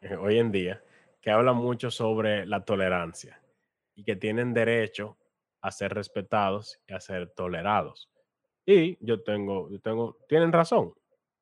eh, 0.02 0.16
hoy 0.16 0.40
en 0.40 0.52
día 0.52 0.84
que 1.22 1.32
habla 1.32 1.54
mucho 1.54 1.90
sobre 1.92 2.46
la 2.46 2.66
tolerancia 2.66 3.42
y 3.96 4.04
que 4.04 4.16
tienen 4.16 4.54
derecho 4.54 5.18
a 5.62 5.72
ser 5.72 5.94
respetados 5.94 6.80
y 6.88 6.94
a 6.94 7.00
ser 7.00 7.32
tolerados. 7.32 8.10
Y 8.66 8.98
yo 9.06 9.24
tengo, 9.24 9.70
yo 9.70 9.80
tengo, 9.80 10.18
tienen 10.28 10.52
razón 10.52 10.94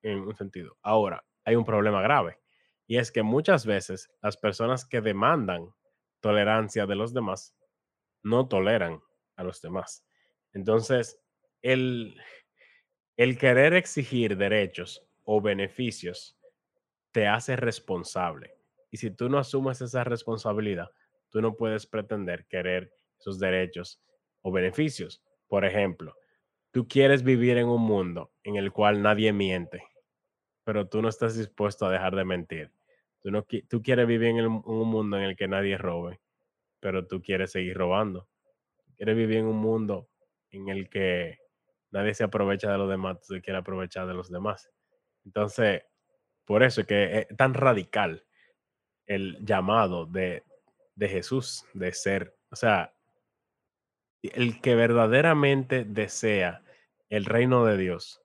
en 0.01 0.19
un 0.19 0.35
sentido. 0.35 0.77
Ahora, 0.81 1.25
hay 1.43 1.55
un 1.55 1.65
problema 1.65 2.01
grave 2.01 2.39
y 2.87 2.97
es 2.97 3.11
que 3.11 3.23
muchas 3.23 3.65
veces 3.65 4.09
las 4.21 4.37
personas 4.37 4.85
que 4.85 5.01
demandan 5.01 5.73
tolerancia 6.21 6.85
de 6.85 6.95
los 6.95 7.13
demás 7.13 7.55
no 8.23 8.47
toleran 8.47 9.01
a 9.35 9.43
los 9.43 9.61
demás. 9.61 10.05
Entonces, 10.53 11.21
el, 11.61 12.19
el 13.15 13.37
querer 13.37 13.73
exigir 13.73 14.37
derechos 14.37 15.05
o 15.23 15.41
beneficios 15.41 16.37
te 17.11 17.27
hace 17.27 17.55
responsable. 17.55 18.55
Y 18.91 18.97
si 18.97 19.11
tú 19.11 19.29
no 19.29 19.37
asumes 19.37 19.81
esa 19.81 20.03
responsabilidad, 20.03 20.89
tú 21.29 21.41
no 21.41 21.55
puedes 21.55 21.85
pretender 21.85 22.47
querer 22.47 22.91
esos 23.19 23.39
derechos 23.39 24.01
o 24.41 24.51
beneficios. 24.51 25.21
Por 25.47 25.65
ejemplo, 25.65 26.15
tú 26.71 26.87
quieres 26.87 27.23
vivir 27.23 27.57
en 27.57 27.67
un 27.67 27.81
mundo 27.81 28.31
en 28.43 28.55
el 28.55 28.71
cual 28.71 29.01
nadie 29.01 29.33
miente, 29.33 29.83
pero 30.63 30.87
tú 30.87 31.01
no 31.01 31.09
estás 31.09 31.37
dispuesto 31.37 31.85
a 31.85 31.91
dejar 31.91 32.15
de 32.15 32.25
mentir. 32.25 32.71
Tú, 33.21 33.31
no, 33.31 33.45
tú 33.67 33.81
quieres 33.81 34.07
vivir 34.07 34.29
en, 34.29 34.45
un 34.45 34.87
mundo 34.87 35.17
en 35.17 35.23
el 35.23 35.35
que 35.35 35.47
nadie 35.47 35.77
robe, 35.77 36.21
pero 36.79 37.05
tú 37.07 37.21
quieres 37.21 37.51
seguir 37.51 37.77
robando. 37.77 38.29
Quieres 38.95 39.15
vivir 39.15 39.37
en 39.37 39.45
un 39.45 39.57
mundo 39.57 40.09
en 40.51 40.69
el 40.69 40.89
que 40.89 41.39
nadie 41.91 42.13
se 42.13 42.23
aprovecha 42.23 42.71
de 42.71 42.77
los 42.77 42.89
demás, 42.89 43.19
tú 43.21 43.39
quieres 43.41 43.61
aprovechar 43.61 44.07
de 44.07 44.13
los 44.13 44.29
demás. 44.29 44.69
Entonces, 45.25 45.83
por 46.45 46.63
eso 46.63 46.81
es 46.81 46.87
que 46.87 47.19
es 47.19 47.37
tan 47.37 47.53
radical 47.53 48.25
el 49.05 49.37
llamado 49.43 50.05
de, 50.05 50.43
de 50.95 51.09
Jesús 51.09 51.65
de 51.73 51.91
ser, 51.93 52.35
o 52.51 52.55
sea, 52.55 52.93
el 54.21 54.61
que 54.61 54.75
verdaderamente 54.75 55.85
desea 55.85 56.63
el 57.09 57.25
reino 57.25 57.65
de 57.65 57.77
Dios, 57.77 58.21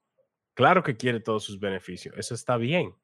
claro 0.54 0.82
que 0.82 0.96
quiere 0.96 1.20
todos 1.20 1.44
sus 1.44 1.60
beneficios, 1.60 2.14
eso 2.16 2.34
está 2.34 2.56
bien, 2.56 2.94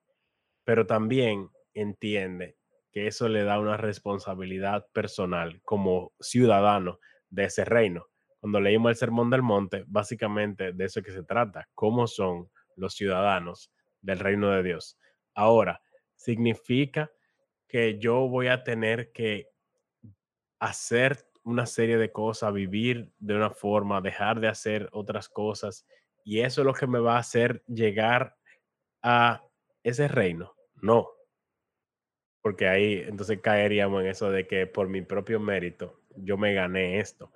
pero 0.65 0.87
también 0.87 1.51
entiende 1.75 2.57
que 2.93 3.07
eso 3.07 3.29
le 3.29 3.45
da 3.45 3.61
una 3.61 3.77
responsabilidad 3.77 4.87
personal 4.93 5.61
como 5.63 6.13
ciudadano 6.21 6.99
de 7.29 7.45
ese 7.45 7.65
reino. 7.65 8.07
Cuando 8.41 8.61
leímos 8.61 8.91
el 8.91 8.97
Sermón 8.97 9.31
del 9.31 9.43
Monte, 9.43 9.85
básicamente 9.87 10.73
de 10.73 10.85
eso 10.85 11.03
que 11.03 11.13
se 11.13 11.23
trata, 11.23 11.69
cómo 11.75 12.07
son 12.07 12.51
los 12.77 12.95
ciudadanos 12.95 13.71
del 14.01 14.19
reino 14.19 14.51
de 14.51 14.63
Dios. 14.63 14.99
Ahora, 15.35 15.81
significa 16.17 17.11
que 17.69 17.99
yo 17.99 18.29
voy 18.29 18.49
a 18.49 18.65
tener 18.65 19.13
que 19.13 19.49
hacer 20.59 21.30
una 21.45 21.67
serie 21.67 21.97
de 21.97 22.13
cosas, 22.13 22.53
vivir 22.53 23.11
de 23.19 23.35
una 23.35 23.51
forma, 23.51 24.01
dejar 24.01 24.41
de 24.41 24.49
hacer 24.49 24.89
otras 24.93 25.29
cosas, 25.29 25.87
y 26.25 26.41
eso 26.41 26.61
es 26.61 26.67
lo 26.67 26.75
que 26.75 26.87
me 26.87 26.99
va 26.99 27.17
a 27.17 27.21
hacer 27.21 27.63
llegar 27.67 28.37
a 29.03 29.43
ese 29.83 30.09
reino. 30.09 30.55
No, 30.75 31.09
porque 32.43 32.69
ahí 32.69 33.05
entonces 33.07 33.41
caeríamos 33.41 34.03
en 34.03 34.09
eso 34.09 34.31
de 34.31 34.47
que 34.47 34.67
por 34.67 34.89
mi 34.89 35.03
propio 35.03 35.41
mérito 35.41 36.01
yo 36.17 36.37
me 36.37 36.55
gané 36.55 36.99
esto. 36.99 37.33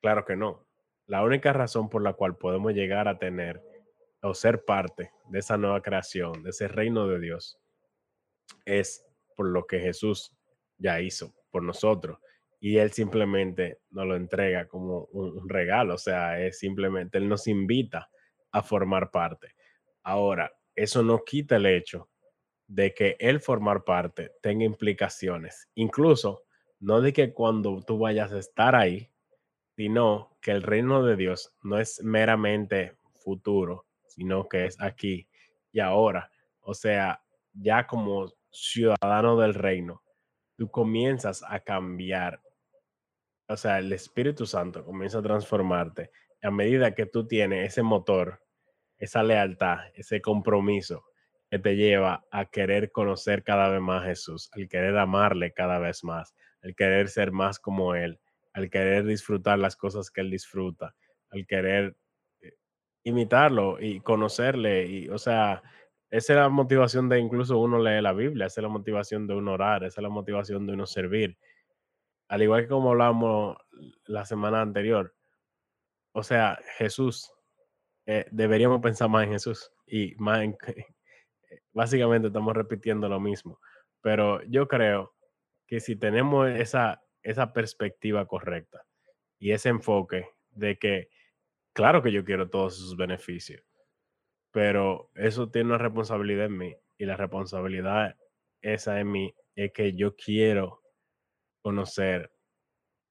Claro 0.00 0.24
que 0.24 0.36
no. 0.36 0.66
La 1.06 1.24
única 1.24 1.52
razón 1.52 1.88
por 1.88 2.02
la 2.02 2.12
cual 2.12 2.36
podemos 2.36 2.72
llegar 2.72 3.08
a 3.08 3.18
tener 3.18 3.62
o 4.22 4.34
ser 4.34 4.64
parte 4.64 5.12
de 5.28 5.38
esa 5.38 5.56
nueva 5.56 5.82
creación, 5.82 6.42
de 6.42 6.50
ese 6.50 6.68
reino 6.68 7.06
de 7.08 7.18
Dios, 7.20 7.58
es 8.64 9.06
por 9.36 9.48
lo 9.48 9.66
que 9.66 9.80
Jesús 9.80 10.36
ya 10.76 11.00
hizo 11.00 11.34
por 11.50 11.62
nosotros 11.62 12.18
y 12.60 12.78
él 12.78 12.92
simplemente 12.92 13.78
nos 13.90 14.06
lo 14.06 14.16
entrega 14.16 14.66
como 14.66 15.04
un, 15.12 15.48
regalo, 15.48 15.94
o 15.94 15.98
sea, 15.98 16.40
es 16.40 16.58
simplemente, 16.58 17.18
él 17.18 17.28
nos 17.28 17.46
invita 17.46 18.10
a 18.50 18.62
formar 18.62 19.10
parte. 19.10 19.54
Ahora, 20.02 20.52
eso 20.74 21.02
no 21.02 21.22
quita 21.24 21.56
el 21.56 21.66
hecho 21.66 22.08
de 22.66 22.92
que 22.94 23.16
el 23.18 23.40
formar 23.40 23.84
parte 23.84 24.32
tenga 24.42 24.64
implicaciones, 24.64 25.68
incluso 25.74 26.44
no 26.80 27.00
de 27.00 27.12
que 27.12 27.32
cuando 27.32 27.82
tú 27.82 27.98
vayas 27.98 28.32
a 28.32 28.38
estar 28.38 28.74
ahí, 28.74 29.10
sino 29.76 30.36
que 30.40 30.50
el 30.50 30.62
reino 30.62 31.04
de 31.04 31.16
Dios 31.16 31.54
no 31.62 31.78
es 31.78 32.02
meramente 32.02 32.96
futuro, 33.20 33.86
sino 34.06 34.48
que 34.48 34.66
es 34.66 34.80
aquí 34.80 35.28
y 35.72 35.80
ahora. 35.80 36.30
O 36.60 36.74
sea, 36.74 37.22
ya 37.52 37.86
como 37.86 38.32
ciudadano 38.50 39.36
del 39.38 39.54
reino, 39.54 40.02
tú 40.56 40.70
comienzas 40.70 41.44
a 41.46 41.60
cambiar 41.60 42.40
o 43.48 43.56
sea, 43.56 43.78
el 43.78 43.92
Espíritu 43.92 44.46
Santo 44.46 44.84
comienza 44.84 45.18
a 45.18 45.22
transformarte 45.22 46.10
a 46.42 46.50
medida 46.50 46.94
que 46.94 47.06
tú 47.06 47.26
tienes 47.26 47.66
ese 47.72 47.82
motor, 47.82 48.40
esa 48.98 49.22
lealtad, 49.22 49.78
ese 49.94 50.20
compromiso 50.20 51.04
que 51.50 51.58
te 51.58 51.76
lleva 51.76 52.26
a 52.30 52.44
querer 52.44 52.92
conocer 52.92 53.42
cada 53.42 53.70
vez 53.70 53.80
más 53.80 54.02
a 54.02 54.08
Jesús, 54.08 54.50
al 54.52 54.68
querer 54.68 54.96
amarle 54.98 55.52
cada 55.52 55.78
vez 55.78 56.04
más, 56.04 56.34
al 56.62 56.74
querer 56.74 57.08
ser 57.08 57.32
más 57.32 57.58
como 57.58 57.94
Él, 57.94 58.20
al 58.52 58.68
querer 58.70 59.04
disfrutar 59.04 59.58
las 59.58 59.76
cosas 59.76 60.10
que 60.10 60.20
Él 60.20 60.30
disfruta, 60.30 60.94
al 61.30 61.46
querer 61.46 61.96
eh, 62.42 62.52
imitarlo 63.04 63.80
y 63.80 64.00
conocerle. 64.00 64.86
Y, 64.86 65.08
o 65.08 65.18
sea, 65.18 65.62
esa 66.10 66.32
es 66.34 66.38
la 66.38 66.48
motivación 66.50 67.08
de 67.08 67.18
incluso 67.18 67.58
uno 67.58 67.78
leer 67.78 68.02
la 68.02 68.12
Biblia, 68.12 68.46
esa 68.46 68.60
es 68.60 68.62
la 68.62 68.68
motivación 68.68 69.26
de 69.26 69.34
uno 69.34 69.54
orar, 69.54 69.84
esa 69.84 70.00
es 70.00 70.02
la 70.02 70.10
motivación 70.10 70.66
de 70.66 70.74
uno 70.74 70.86
servir 70.86 71.38
al 72.28 72.42
igual 72.42 72.62
que 72.62 72.68
como 72.68 72.90
hablamos 72.90 73.56
la 74.04 74.24
semana 74.24 74.60
anterior, 74.60 75.14
o 76.12 76.22
sea, 76.22 76.58
Jesús, 76.76 77.32
eh, 78.06 78.26
deberíamos 78.30 78.80
pensar 78.80 79.08
más 79.08 79.24
en 79.24 79.32
Jesús 79.32 79.70
y 79.86 80.14
más 80.16 80.42
en... 80.42 80.56
Básicamente 81.72 82.28
estamos 82.28 82.54
repitiendo 82.54 83.08
lo 83.08 83.20
mismo, 83.20 83.60
pero 84.00 84.42
yo 84.44 84.68
creo 84.68 85.14
que 85.66 85.80
si 85.80 85.96
tenemos 85.96 86.48
esa, 86.48 87.02
esa 87.22 87.52
perspectiva 87.52 88.26
correcta 88.26 88.84
y 89.38 89.52
ese 89.52 89.68
enfoque 89.68 90.28
de 90.50 90.78
que, 90.78 91.08
claro 91.72 92.02
que 92.02 92.12
yo 92.12 92.24
quiero 92.24 92.50
todos 92.50 92.76
sus 92.76 92.96
beneficios, 92.96 93.62
pero 94.50 95.10
eso 95.14 95.50
tiene 95.50 95.68
una 95.68 95.78
responsabilidad 95.78 96.46
en 96.46 96.58
mí 96.58 96.76
y 96.98 97.04
la 97.04 97.16
responsabilidad 97.16 98.16
esa 98.60 98.98
en 98.98 99.12
mí 99.12 99.34
es 99.54 99.72
que 99.72 99.94
yo 99.94 100.16
quiero 100.16 100.82
conocer 101.62 102.32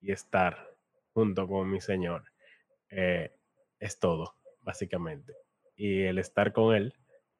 y 0.01 0.11
estar 0.11 0.75
junto 1.13 1.47
con 1.47 1.69
mi 1.69 1.81
Señor. 1.81 2.23
Eh, 2.89 3.33
es 3.79 3.99
todo, 3.99 4.35
básicamente. 4.61 5.33
Y 5.75 6.03
el 6.03 6.19
estar 6.19 6.53
con 6.53 6.75
Él 6.75 6.93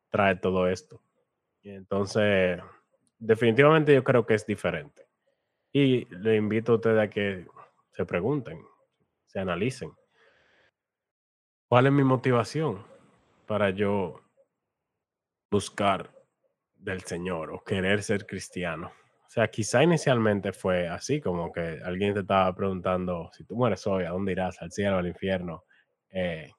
trae 0.09 0.35
todo 0.35 0.67
esto. 0.67 1.01
Entonces, 1.63 2.61
definitivamente 3.19 3.93
yo 3.93 4.03
creo 4.03 4.25
que 4.25 4.35
es 4.35 4.45
diferente. 4.45 5.07
Y 5.71 6.05
le 6.15 6.35
invito 6.35 6.73
a 6.73 6.75
ustedes 6.75 6.99
a 6.99 7.09
que 7.09 7.45
se 7.91 8.05
pregunten, 8.05 8.63
se 9.25 9.39
analicen. 9.39 9.91
¿Cuál 11.67 11.87
es 11.87 11.91
mi 11.91 12.03
motivación 12.03 12.85
para 13.45 13.69
yo 13.71 14.21
buscar 15.51 16.11
del 16.75 17.01
Señor 17.01 17.51
o 17.51 17.63
querer 17.63 18.03
ser 18.03 18.25
cristiano? 18.25 18.91
O 19.27 19.29
sea, 19.29 19.49
quizá 19.49 19.83
inicialmente 19.83 20.53
fue 20.53 20.87
así, 20.87 21.19
como 21.19 21.51
que 21.51 21.81
alguien 21.83 22.13
te 22.13 22.21
estaba 22.21 22.55
preguntando, 22.55 23.29
si 23.33 23.43
tú 23.43 23.57
mueres 23.57 23.85
hoy, 23.85 24.05
¿a 24.05 24.11
dónde 24.11 24.31
irás? 24.31 24.61
¿Al 24.61 24.71
cielo, 24.71 24.97
al 24.97 25.07
infierno? 25.07 25.65
Eh, 26.11 26.49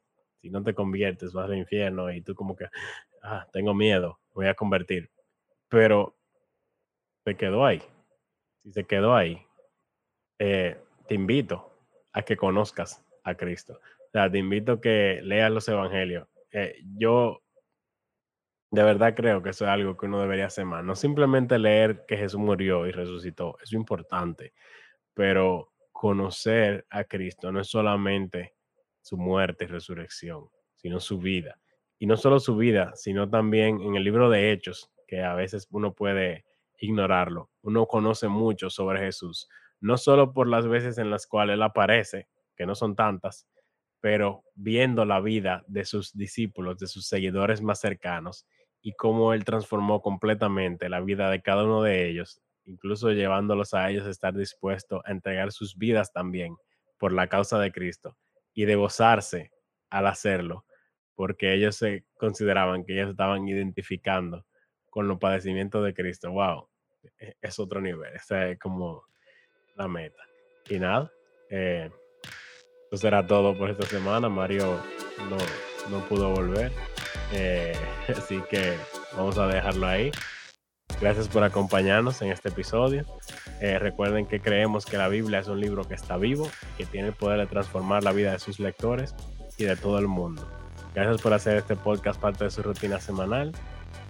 si 0.43 0.51
no 0.51 0.63
te 0.63 0.75
conviertes, 0.75 1.33
vas 1.33 1.47
al 1.47 1.57
infierno 1.57 2.13
y 2.13 2.21
tú 2.21 2.35
como 2.35 2.55
que, 2.55 2.67
ah, 3.23 3.47
tengo 3.53 3.73
miedo, 3.73 4.21
voy 4.35 4.49
a 4.49 4.55
convertir. 4.55 5.11
Pero 5.69 6.15
se 7.25 7.37
quedó 7.37 7.65
ahí. 7.65 7.83
Si 8.63 8.73
se 8.73 8.85
quedó 8.85 9.15
ahí, 9.15 9.41
eh, 10.39 10.77
te 11.09 11.15
invito 11.15 11.73
a 12.13 12.21
que 12.23 12.37
conozcas 12.37 13.03
a 13.25 13.35
Cristo. 13.35 13.81
O 14.09 14.11
sea, 14.13 14.31
te 14.31 14.39
invito 14.39 14.73
a 14.73 14.81
que 14.81 15.21
leas 15.23 15.51
los 15.51 15.67
evangelios. 15.69 16.29
Eh, 16.53 16.77
yo 16.99 17.43
de 18.71 18.83
verdad 18.83 19.15
creo 19.15 19.43
que 19.43 19.51
eso 19.51 19.65
es 19.65 19.71
algo 19.71 19.97
que 19.97 20.07
uno 20.07 20.21
debería 20.21 20.47
hacer 20.47 20.65
más. 20.65 20.85
No 20.85 20.95
simplemente 20.95 21.59
leer 21.59 22.05
que 22.07 22.17
Jesús 22.17 22.41
murió 22.41 22.87
y 22.87 22.93
resucitó, 22.93 23.57
es 23.63 23.73
importante, 23.73 24.53
pero 25.15 25.73
conocer 25.93 26.87
a 26.91 27.05
Cristo 27.05 27.51
no 27.51 27.61
es 27.61 27.69
solamente 27.69 28.55
su 29.01 29.17
muerte 29.17 29.65
y 29.65 29.69
resurrección, 29.69 30.49
sino 30.75 31.01
su 31.01 31.19
vida. 31.19 31.59
Y 31.99 32.07
no 32.07 32.17
solo 32.17 32.39
su 32.39 32.57
vida, 32.57 32.93
sino 32.95 33.29
también 33.29 33.81
en 33.81 33.97
el 33.97 34.05
libro 34.05 34.31
de 34.31 34.53
Hechos, 34.53 34.91
que 35.07 35.23
a 35.23 35.35
veces 35.35 35.67
uno 35.71 35.95
puede 35.95 36.45
ignorarlo. 36.79 37.51
Uno 37.63 37.87
conoce 37.87 38.29
mucho 38.29 38.71
sobre 38.71 39.01
Jesús, 39.01 39.49
no 39.81 39.97
solo 39.97 40.33
por 40.33 40.47
las 40.47 40.69
veces 40.69 40.99
en 40.99 41.11
las 41.11 41.27
cuales 41.27 41.55
él 41.55 41.63
aparece, 41.63 42.29
que 42.55 42.67
no 42.67 42.75
son 42.75 42.95
tantas, 42.95 43.49
pero 44.01 44.45
viendo 44.55 45.05
la 45.05 45.21
vida 45.21 45.65
de 45.67 45.85
sus 45.85 46.13
discípulos, 46.17 46.79
de 46.79 46.87
sus 46.87 47.07
seguidores 47.09 47.63
más 47.63 47.81
cercanos 47.81 48.47
y 48.81 48.93
cómo 48.93 49.33
él 49.33 49.45
transformó 49.45 50.01
completamente 50.03 50.89
la 50.89 51.01
vida 51.01 51.31
de 51.31 51.43
cada 51.43 51.65
uno 51.65 51.83
de 51.83 52.09
ellos, 52.09 52.41
incluso 52.65 53.11
llevándolos 53.11 53.75
a 53.75 53.91
ellos 53.91 54.07
a 54.07 54.11
estar 54.11 54.35
dispuestos 54.35 55.03
a 55.05 55.11
entregar 55.11 55.53
sus 55.53 55.77
vidas 55.77 56.13
también 56.13 56.57
por 56.99 57.13
la 57.13 57.29
causa 57.29 57.59
de 57.59 57.73
Cristo 57.73 58.17
y 58.55 58.65
de 58.65 58.75
gozarse 58.75 59.53
al 59.91 60.07
hacerlo, 60.07 60.65
porque 61.15 61.55
ellos 61.55 61.77
se 61.77 62.05
consideraban 62.19 62.85
que 62.85 62.95
ellos 62.95 63.11
estaban 63.11 63.47
identificando 63.49 64.45
con 64.91 65.09
los 65.09 65.19
padecimientos 65.19 65.85
de 65.85 65.95
Cristo. 65.95 66.31
Wow, 66.33 66.69
e-, 67.19 67.37
es 67.41 67.59
otro 67.59 67.81
nivel, 67.81 68.15
esa 68.15 68.49
es 68.49 68.59
como 68.59 69.05
la 69.77 69.89
meta. 69.89 70.23
Y 70.69 70.79
nada, 70.79 71.11
eh, 71.51 71.91
eso 72.91 72.97
será 72.97 73.27
todo 73.27 73.57
por 73.57 73.71
esta 73.71 73.87
semana. 73.87 74.29
Mario 74.29 74.81
no, 75.31 75.37
no 75.91 76.05
pudo 76.09 76.31
volver. 76.31 76.73
Eh, 77.33 77.77
así 78.09 78.41
que 78.51 78.75
vamos 79.17 79.39
a 79.39 79.47
dejarlo 79.47 79.87
ahí. 79.87 80.11
Gracias 81.01 81.29
por 81.29 81.45
acompañarnos 81.45 82.23
en 82.23 82.33
este 82.33 82.49
episodio. 82.49 83.05
Eh, 83.61 83.79
recuerden 83.79 84.27
que 84.27 84.41
creemos 84.41 84.85
que 84.85 84.97
la 84.97 85.09
Biblia 85.09 85.39
es 85.39 85.47
un 85.47 85.61
libro 85.61 85.87
que 85.87 85.95
está 85.95 86.17
vivo, 86.17 86.51
que 86.77 86.87
tiene 86.87 87.09
el 87.09 87.15
poder 87.15 87.39
de 87.39 87.47
transformar 87.47 88.03
la 88.03 88.13
vida 88.13 88.33
de 88.33 88.41
sus 88.41 88.59
lectores 88.59 89.15
y 89.59 89.65
de 89.65 89.77
todo 89.77 89.99
el 89.99 90.09
mundo. 90.09 90.49
Gracias 90.95 91.21
por 91.21 91.33
hacer 91.35 91.57
este 91.57 91.77
podcast 91.77 92.21
parte 92.21 92.45
de 92.45 92.51
su 92.51 92.63
rutina 92.63 93.01
semanal. 93.01 93.53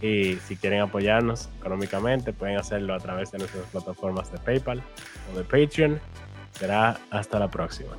Y 0.00 0.36
si 0.36 0.56
quieren 0.56 0.80
apoyarnos 0.80 1.48
económicamente, 1.58 2.32
pueden 2.32 2.56
hacerlo 2.56 2.94
a 2.94 2.98
través 2.98 3.32
de 3.32 3.38
nuestras 3.38 3.64
plataformas 3.66 4.30
de 4.32 4.38
PayPal 4.38 4.82
o 5.32 5.36
de 5.36 5.44
Patreon. 5.44 6.00
Será 6.52 6.98
hasta 7.10 7.38
la 7.38 7.50
próxima. 7.50 7.96